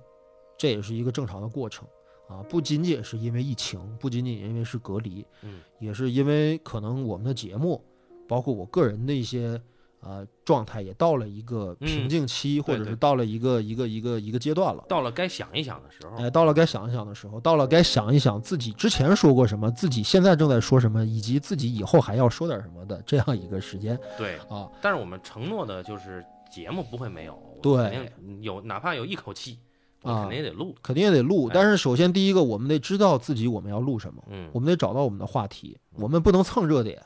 [0.57, 1.87] 这也是一个正常的过程
[2.27, 7.81] 啊，不仅仅是因为疫情，不仅仅因为是隔离，嗯，也是因为可能我们的节目，
[8.27, 9.61] 包括我个人的一些
[10.01, 14.83] 呃状态，也到了一个瓶嗯颈期，或者是到了一个一个一个一个阶段了。
[14.89, 24.69] 到了该想一想的时候，哎，到了该想一想的时候，到了该想一想自己之前说过什么，自己现在正在说什么，以及自己以后还要说点什么的这样一个时间对，啊。
[24.81, 29.66] 但是我们承诺的就是节目不会没有，对肯定有，哪怕有一口气，我
[30.03, 37.01] 啊肯定也得录，肯定也得录，哎但是首先第一个，我们得知道自己我们要录什么，嗯，我们得找到我们的话题，我们不能蹭热点，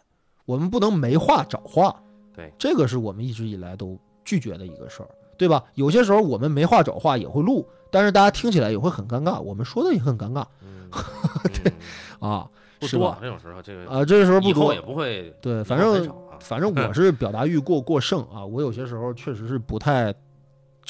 [0.45, 1.95] 我们不能没话找话，
[2.35, 5.63] 对，这个是我们一直以来都拒绝的一个事儿，对吧？
[5.75, 10.89] 有些时候我们没话找话也会录，但是大家听起来也会很尴尬，我们说的也很尴尬嗯，
[11.63, 11.73] 对
[12.19, 13.17] 嗯，啊，不多？
[13.21, 20.13] 这种时候，这个啊，这个时候不多也，不会，对，反正反正我 是表达欲过过剩啊，我有些时候确实是不太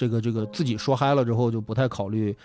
[0.01, 2.35] 这个这个自己说嗨了之后就不太考虑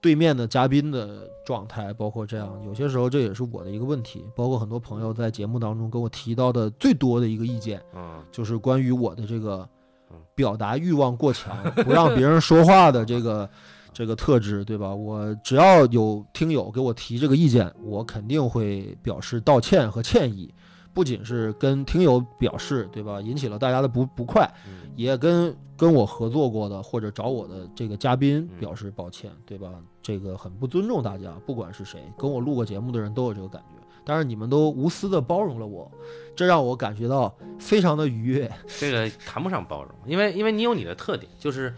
[0.00, 9.68] 对面的嘉宾的状态，包括这样，有些时候这也是我的一个问题，包括很多朋友在节目当中跟我提到的最多的一个意见，嗯就是关于我的这个
[10.08, 13.50] 嗯表达欲望过强，不让别人说话的这个
[13.92, 14.94] 这个特质，对吧？
[14.94, 20.48] 我只要有听友给我提这个意见，我肯定会表示道歉和歉意，
[20.94, 23.20] 不仅是跟听友表示，对吧？
[23.20, 29.72] 引起了大家的不不快，嗯也跟跟我合作过的或者找我的这个嘉宾嗯表示抱歉，对吧？
[30.02, 33.82] 这个很不尊重大家，不管是谁，跟我录过节目的人都有这个感觉。
[34.04, 35.90] 但是你们都无私的包容了我，
[36.36, 38.50] 这让我感觉到非常的愉悦。
[38.78, 41.72] 这个谈不上包容，因为因为你有你的特点，就是，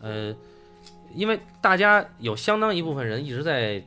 [0.00, 0.34] 呃，
[1.14, 3.84] 因为大家有相当一部分人一直在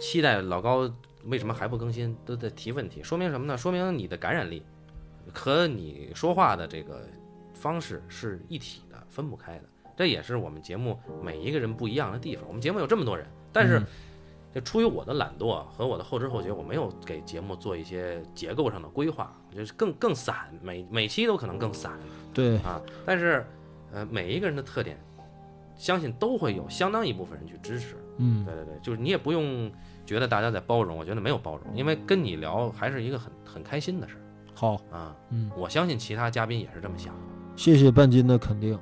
[0.00, 0.90] 期待老高
[1.24, 3.58] 为什么还不更新，都在提问题，说明什么呢？
[3.58, 4.62] 说明你的感染力
[5.34, 7.06] 和你说话的这个
[7.54, 9.64] 方式是一体的，分不开的。
[9.94, 12.44] 这也是我们节目每一个人不一样的地方。
[12.48, 13.86] 我们节目有这么多人，但是嗯
[14.54, 21.92] 就出于我的懒惰和我的后知后觉，我没有给节目做一些结构上的规划，就是更更散，每每期都可能更散
[22.34, 22.80] 对，啊。
[23.06, 23.46] 但是，
[23.92, 24.98] 呃，每一个人的特点，
[25.76, 27.96] 相信都会有相当一部分人去支持。
[28.18, 29.72] 嗯对对对，就是你也不用
[30.04, 34.16] 觉得大家在包容，我觉得没有包容，因为跟你聊还是一个很很开心的事
[34.54, 35.16] 好，啊。
[35.30, 37.20] 嗯，我相信其他嘉宾也是这么想的。
[37.56, 38.78] 谢谢半斤的肯定。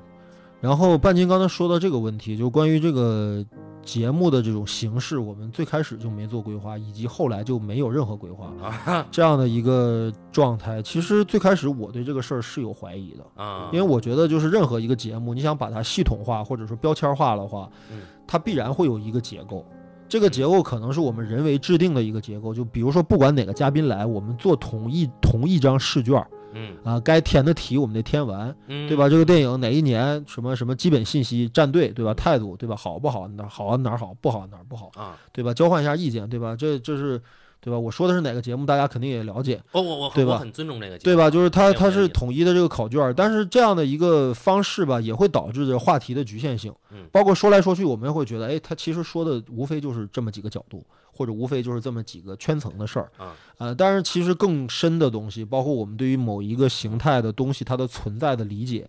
[0.60, 3.44] 然后半斤刚才说到这个问题，就关于这个
[3.82, 10.82] 节目的这种形式，我们最开始就没做规划，以及后来就没有任何规划啊这样的一个状态。
[10.82, 19.64] 其实最开始我对这个事儿是有怀疑的，啊，因为我觉得就是任何一个节目，你想把它系统化或者说标签化的话嗯，它必然会有一个结构。
[20.10, 26.20] 这个结构可能是我们人为制定的一个结构，就比如说，不管哪个嘉宾来，我们做同一同一张试卷
[26.52, 29.08] 嗯啊，该填的题我们得填完，嗯，对吧？
[29.08, 32.12] 这个电影哪一年什么什么基本信息、战队，对吧？
[32.14, 32.74] 态度，对吧？
[32.76, 33.28] 好不好？
[33.28, 35.54] 哪儿好哪好，不好哪不好，啊，对吧？
[35.54, 36.56] 交换一下意见，对吧？
[36.56, 37.20] 这这是
[37.60, 37.78] 对吧？
[37.78, 41.30] 我说的是哪个节目，大家肯定也了解，哦，我我对吧我很尊重这个节目，对吧？
[41.30, 47.06] 就是它它是统一的这个考卷，但是这样的一个方式吧，也会导致这话题的局限性嗯。
[47.12, 50.82] 包括说来说去，我们也会觉得，哎，他其实说的无非就是这么几个角度，
[51.20, 53.12] 或者无非就是这么几个圈层的事儿。
[53.18, 58.88] 啊，呃，但是其实更深的东西，包括我们对于某一个形态的东西它的存在的理解，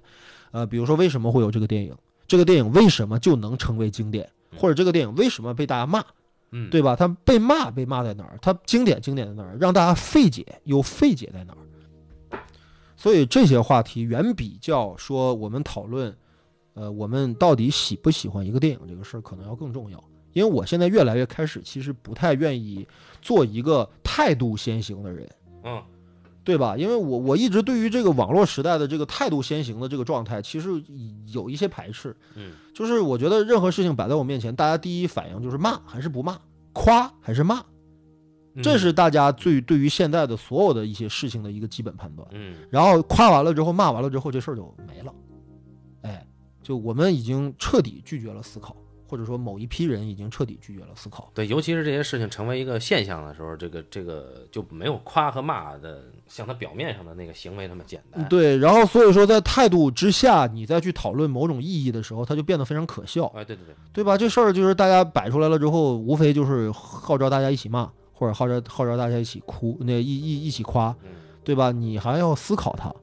[0.52, 1.94] 呃，比如说为什么会有这个电影，
[2.26, 6.02] 这个电影为什么就能成为经典，或者这个电影为什么被大家骂，
[6.52, 6.96] 嗯，对吧？
[6.96, 8.40] 它被骂被骂在哪儿？
[8.42, 9.58] 它经典经典在哪儿？
[9.60, 12.40] 让大家费解又费解在哪儿？
[12.96, 16.16] 所以这些话题远比较说我们讨论，
[16.76, 20.02] 呃，我们到底喜不喜欢一个电影这个事儿可能要更重要。
[20.34, 22.88] 因为我现在越来越开始，其实不太愿意
[23.22, 25.30] 做一个态度先行的人，
[25.64, 25.82] 嗯
[26.44, 26.76] 对吧？
[26.76, 30.70] 因为我我一直对于这个网络时代的这个态度先行的这个状态，其实
[31.28, 32.16] 有一些排斥。
[32.36, 36.40] 嗯就是我觉得任何事情摆在我面前，大家第一反应就是骂还是不骂，
[36.74, 37.64] 夸还是骂，
[38.56, 42.28] 嗯，这是大家最对于现在的所有的一些事情的一个基本判断。
[42.32, 45.14] 嗯然后夸完了之后，骂完了之后，这事儿就没了。
[46.02, 46.26] 哎，
[46.64, 48.76] 就我们已经彻底拒绝了思考，
[49.12, 51.30] 或者说某一批人已经彻底拒绝了思考。
[51.34, 58.26] 对，尤其是这些事情成为一个现象的时候，这个这个就没有夸和骂的像他表面上的那个行为那么简单。
[58.30, 63.26] 对，然后所以说在态度之下，你再去讨论某种意义的时候，它就变得非常可笑。
[63.36, 64.18] 哎，对对对，对吧？
[64.18, 71.10] 这事儿就是大家摆出来了之后，无非就是号召大家一起骂，或者号召号召大家一起哭，那一一一起夸，嗯
[71.44, 71.72] 对吧？
[71.74, 72.94] 你还要思考它，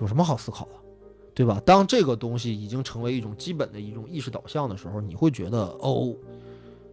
[0.00, 0.70] 有什么好思考的，
[1.34, 1.60] 对吧？
[1.66, 6.14] 当这个东西已经成为一种基本的一种意识导向的时候，你会觉得哦，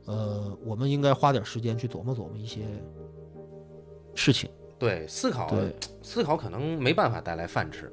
[0.06, 2.62] 呃，我们应该花点时间去琢磨琢磨一些
[4.16, 4.50] 事情。
[4.80, 7.92] 对，思考对，思考可能没办法带来饭吃，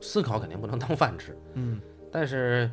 [0.00, 1.36] 思考肯定不能当饭吃。
[1.54, 1.80] 嗯
[2.12, 2.70] 但是，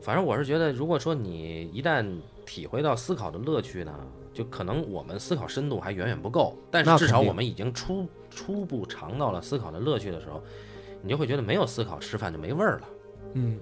[0.00, 2.06] 反正我是觉得，如果说你一旦
[2.46, 3.92] 体会到思考的乐趣呢，
[4.32, 10.40] 就可能我们思考深度还远远不够，但是至少我们已经初初步尝到了思考的乐趣的时候，
[11.04, 12.88] 你就会觉得没有思考吃饭就没味儿了。
[13.34, 13.60] 嗯，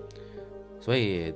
[0.80, 1.34] 所以，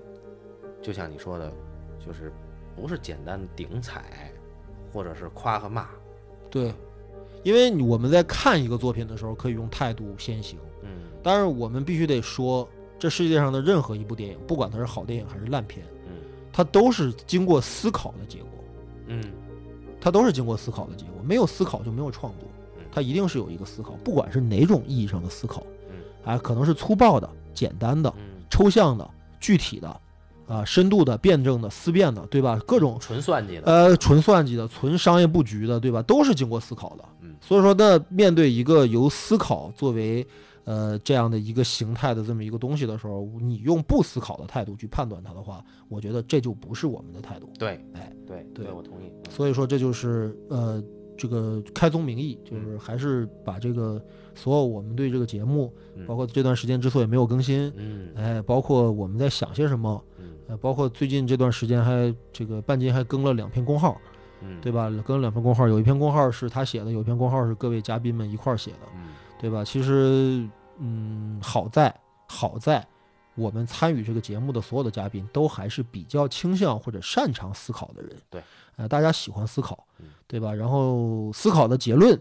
[0.80, 1.52] 就像你说的，
[1.98, 2.32] 就是
[2.76, 4.32] 不是简单的顶踩，
[4.92, 5.88] 或者是夸和骂，
[6.48, 6.72] 对，
[7.42, 10.58] 因为我们在看一个作品的时候，可以用态度先行。
[10.82, 10.88] 嗯
[11.24, 12.68] 但是，我们必须得说，
[13.00, 16.12] 这世界上的任何一部电影，不管它是好电影还是烂片，嗯
[16.52, 18.50] 它都是经过思考的结果，
[19.08, 19.20] 嗯
[20.00, 21.14] 它都是经过思考的结果。
[21.24, 25.66] 没有思考就没有创作嗯，它一定是有一个思考，不管是哪种意义上的思考，
[26.26, 29.08] 嗯啊，可能是粗暴的、简单的、嗯，抽象的、
[29.40, 30.00] 具体的，
[30.46, 32.60] 啊，深度的、辩证的、思辨的，对吧？
[32.66, 36.02] 各种纯算计的，呃，纯算计的、纯商业布局的，对吧？
[36.02, 37.04] 都是经过思考的。
[37.22, 40.26] 嗯所以说，那面对一个由思考作为
[40.64, 47.48] 呃这样的一个形态的这么一个东西的时候，你用不思考的态度去判断它的话，我觉得这就不是我们的态度。
[47.58, 49.06] 对，哎，对对我同意。
[49.06, 50.82] 嗯所以说，这就是呃
[51.16, 54.00] 这个开宗明义，就是还是把这个
[54.34, 64.00] 所有我们对这个节目，嗯包括这段时间之所以没有更新，嗯哎，包括我们在想些什么，嗯呃，包括最近这段时间还这个半斤还更了两篇公号，
[64.42, 64.90] 嗯，对吧？
[65.04, 69.08] 更了两篇公号，有一篇公号是他写的，有一篇公号是各位嘉宾们一块儿写的，嗯
[69.40, 69.64] 对吧？
[69.64, 70.48] 其实，
[70.78, 71.94] 嗯，好在
[72.26, 72.86] 好在
[73.36, 78.42] 我们参与这个节目的所有的嘉宾都还是比较倾向或者擅长思考的人，对，
[78.76, 80.54] 呃，大家喜欢思考嗯，对吧？
[80.54, 82.18] 然后思考的结论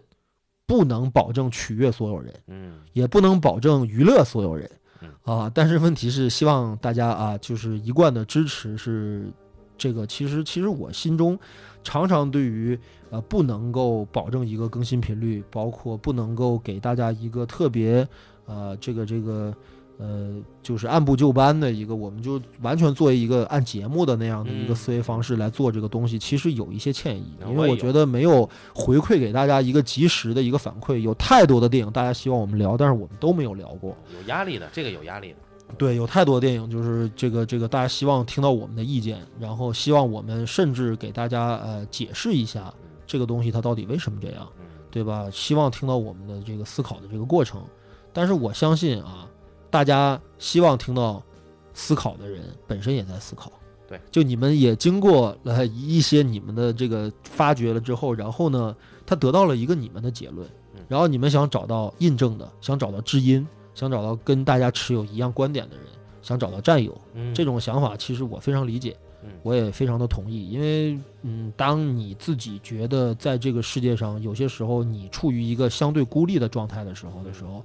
[0.65, 5.51] 不能保证取悦所有人，嗯也不能保证娱乐所有人嗯，啊。
[5.53, 9.31] 但是问题是，希望大家啊，就是一贯的支持是
[9.77, 10.05] 这个。
[10.05, 11.39] 其实，其实我心中
[11.81, 12.77] 常常对于
[13.09, 18.05] 呃不能够保证一个更新频率，包括不能够给大家一个特别
[18.45, 19.55] 呃这个这个。
[19.97, 30.97] 呃，就是按部就班的一个，我们就完全作为一个按节目的那样的一个嗯思维方式来做这个东西，其实有一些歉意，因为我觉得没有回馈给大家一个及时的一个反馈。
[30.97, 33.95] 有太多的电影大家希望我们聊，但是我们都没有聊过。
[34.13, 35.37] 有压力的，这个有压力的。
[35.77, 42.71] 对，有太多电影就是这个这个大家希望听到我们的意见，然后希望我们甚至给大家呃解释一下
[43.07, 45.27] 这个东西它到底为什么这样，嗯对吧？
[45.31, 47.61] 希望听到我们的这个思考的这个过程。
[48.13, 49.27] 但是我相信啊，
[49.75, 51.21] 大家希望听到
[51.73, 53.51] 思考的人本身也在思考，
[53.89, 58.73] 对，就你们也经过了一些你们的这个发掘了之后，然后呢，
[59.05, 60.47] 他得到了一个你们的结论。
[60.75, 65.85] 嗯，然后你们想找到印证的，想找到知音，想找到跟大家持有一样观点的人，
[66.21, 68.95] 想找到战友，嗯，这种想法其实我非常理解
[69.25, 77.61] 嗯，我也非常的同意，因为嗯，当你自己觉得在这个世界上有些时候你处于一个相对孤立的状态的时候的时候，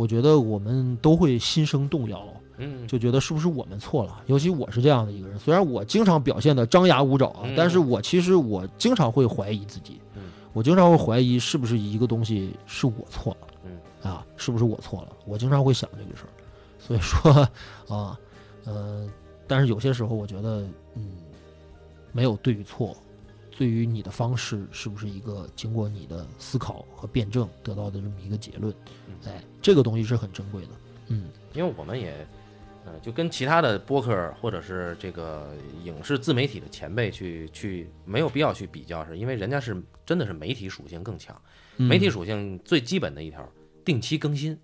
[0.00, 2.26] 我觉得我们都会心生动摇，
[2.56, 4.22] 嗯，就觉得是不是我们错了？
[4.28, 10.22] 尤其我是这样的一个人，虽然我经常表现的张牙舞爪但是我其实我经常会怀疑自己嗯，
[10.54, 14.10] 我经常会怀疑是不是一个东西是我错了，嗯。
[14.10, 15.08] 啊，是不是我错了？
[15.26, 16.32] 我经常会想这个事儿，
[16.78, 17.30] 所以说
[17.94, 18.18] 啊，
[18.64, 19.06] 呃，
[19.46, 21.10] 但是有些时候我觉得，嗯，
[22.10, 22.96] 没有对与错，
[23.58, 28.74] 对于你的方式是不是一个经过你的思考和辩证得到的这么一个结论，
[29.62, 30.68] 这个东西是很珍贵的，
[31.08, 31.28] 嗯。
[31.52, 32.14] 因为我们也，
[32.84, 35.52] 呃，就跟其他的播客或者是这个
[35.82, 41.36] 影视自媒体的前辈去去，没有必要去比较，是因为人家是真的是媒体属性更强，
[41.78, 41.88] 嗯。
[41.88, 43.46] 媒体属性最基本的一条，
[43.84, 44.56] 定期更新，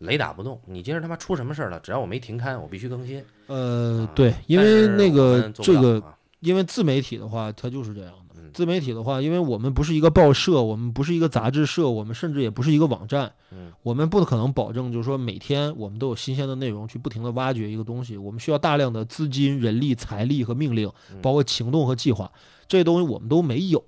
[0.00, 0.60] 雷打不动。
[0.66, 1.80] 你今儿他妈出什么事儿了？
[1.80, 3.18] 只要我没停刊，我必须更新。
[3.20, 6.02] 啊，呃对，因为那个这个，
[6.40, 8.12] 因为自媒体的话，它就是这样
[8.54, 22.30] 自媒体的话，因为我们不是一个报社，我们不是一个杂志社，我们甚至也不是一个网站，嗯我们不可能保证就是说每天我们都有新鲜的内容去不停的挖掘一个东西，我们需要大量的资金、人力、财力和命令，嗯包括行动和计划，
[22.68, 23.84] 这些东西我们都没有。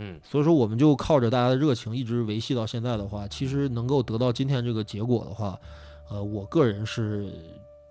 [0.00, 5.58] 嗯所以说，我们就靠着大家的热情一直维系到现在的话，其实能够得到今天这个结果的话，
[6.10, 7.32] 呃，我个人是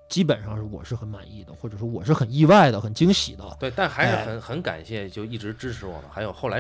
[0.10, 3.44] 基本上是我是很满意的，或者说我是很意外的、很惊喜的。
[3.60, 6.60] 对，但还是哎很很感谢就一直支持我们，还有后来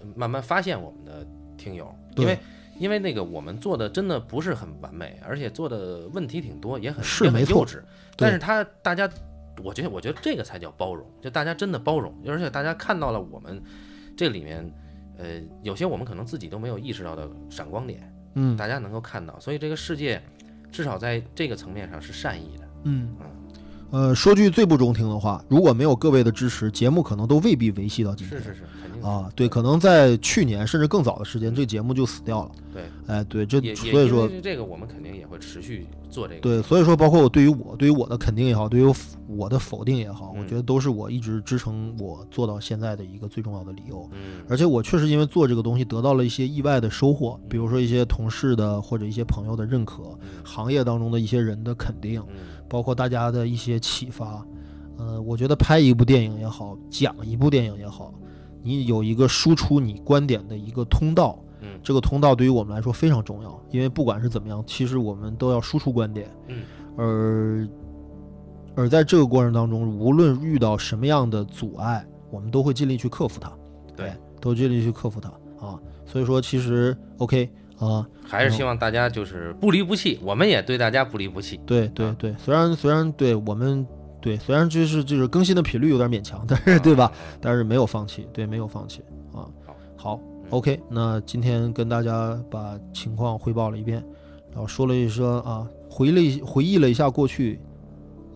[0.00, 1.26] 呃慢慢发现我们的
[1.56, 2.38] 听友，因为
[2.78, 7.82] 因为那个我们做的真的不是很完美，而且做的问题挺多，也很是没错也很幼稚。
[8.16, 9.10] 但是他大家，
[9.62, 13.60] 我觉得我觉得这个才叫包容，就大家真的包容，而且大家看到了我们
[14.16, 14.72] 这里面，
[15.18, 20.22] 呃，有些我们可能自己都没有意识到的闪光点，嗯大家能够看到，所以这个世界
[20.70, 22.63] 至少在这个层面上是善意的。
[22.84, 23.08] 嗯。
[23.90, 28.42] 呃，说句最不中听的话，如果没有各位的支持，节目可能都未必维系到今天。
[28.42, 32.50] 是是是，肯定啊，对，可能在去年甚至更早的时间，这个节目就死掉了。
[32.72, 36.40] 对，哎，对，这所以说这个我们肯定也会持续做这个。
[36.40, 38.94] 对，所以说，包括我对于我对于我的肯定也好，对于
[39.28, 44.10] 我的否定也好，我嗯觉得都是我一直支撑我做到现在的一个最重要的理由。
[44.12, 52.34] 嗯而且我确实因为做这个东西得到了一些意外的收获，比如说一些同事的或者一些朋友的认可，嗯行业当中的一些人的肯定，嗯
[52.74, 54.44] 包括大家的一些启发。
[54.98, 58.12] 呃，我觉得拍一部电影也好，讲一部电影也好，
[58.64, 66.28] 你有一个输出你观点的一个通道，嗯这个通道对于我们来说非常重要，因为不管是怎么样，其实我们都要输出观点。
[66.48, 66.62] 嗯
[66.96, 67.68] 而
[68.74, 73.52] 而在这个过程当中，无论遇到什么样的阻碍，我们都会尽力去克服它。
[73.94, 75.28] 对，都尽力去克服它
[75.64, 75.78] 啊。
[76.04, 77.48] 所以说，其实 OK
[77.78, 81.60] 啊，还是希望大家就是不离不弃，我们也对大家不离不弃。
[81.66, 83.86] 对对啊对，虽然虽然对我们
[84.20, 87.10] 对虽然就是就是更新的频率有点勉强，但是对吧？
[87.40, 89.02] 但是没有放弃，对，没有放弃
[89.32, 89.44] 啊。
[89.96, 90.20] 好
[90.50, 94.02] ，，OK，那今天跟大家把情况汇报了一遍，
[94.52, 97.60] 然后说了一说啊，回忆了一回忆了一下过去，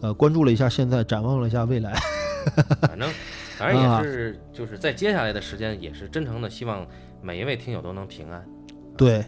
[0.00, 1.94] 呃，关注了一下现在，展望了一下未来。
[2.80, 3.08] 反正
[3.56, 6.86] 反正啊也是，就是在接下来的时间，也是真诚的希望
[7.22, 8.44] 每一位听友都能平安。
[8.98, 9.24] 对，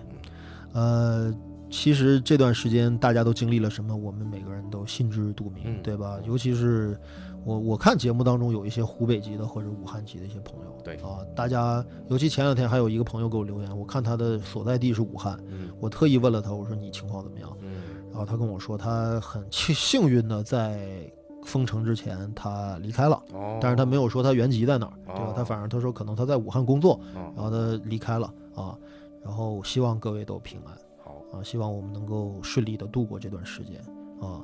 [0.72, 1.32] 呃，
[1.70, 6.18] 其实这段时间大家都经历了什么，我们每个人都心知肚明，嗯对吧？
[6.26, 6.98] 尤其是
[7.44, 17.48] 我我看节目当中有一些湖北籍的或者武汉籍的一些朋友，对啊，大家尤其前两天还有一个朋友给我留言，我看他的所在地是武汉，嗯我特意问了他，我说你情况怎么样？
[17.62, 17.70] 嗯
[18.10, 21.08] 然后他跟我说他很幸幸运的在
[21.44, 25.32] 封城之前他离开了，哦，但是他没有说他原籍在哪儿，对吧哦？
[25.36, 28.76] 他反正他说可能他在武汉工作，哦然后他离开了啊，
[29.22, 30.74] 然后希望各位都平安。
[31.04, 33.80] 好，啊，希望我们能够顺利的度过这段时间。
[34.20, 34.40] 啊。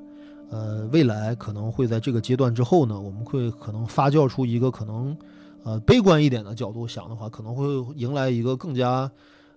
[0.48, 5.16] 呃，未来可能会在这个阶段之后呢，我们会可能发酵出一个可能
[5.64, 7.66] 呃悲观一点的角度想的话，可能会
[7.96, 9.10] 迎来一个更加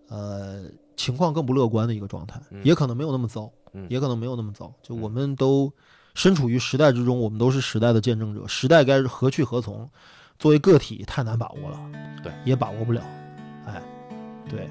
[0.08, 0.64] 呃
[0.98, 2.60] 情况更不乐观的一个状态，嗯。
[2.66, 3.86] 也可能没有那么糟，嗯。
[3.88, 4.74] 也可能没有那么糟。
[4.82, 5.02] 就嗯。
[5.02, 5.72] 我们都
[6.16, 9.88] 身处于时代之中，我们都是时代的见证者，时代该何去何从，
[10.40, 11.80] 作为个体太难把握了，
[12.24, 13.04] 对，也把握不了，
[13.68, 13.80] 哎，
[14.50, 14.68] 对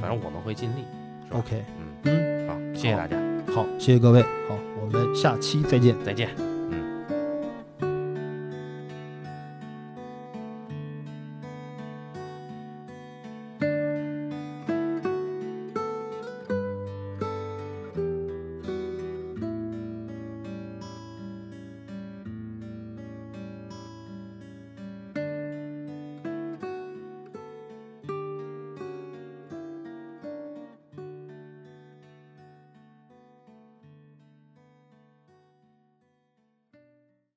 [0.00, 0.84] 反正我们会尽力。
[1.28, 2.48] 是，OK，嗯，嗯。
[2.48, 3.16] 好，谢谢大家，
[3.52, 5.94] 好，谢谢各位，好，我们下期再见。
[6.04, 6.55] 再见。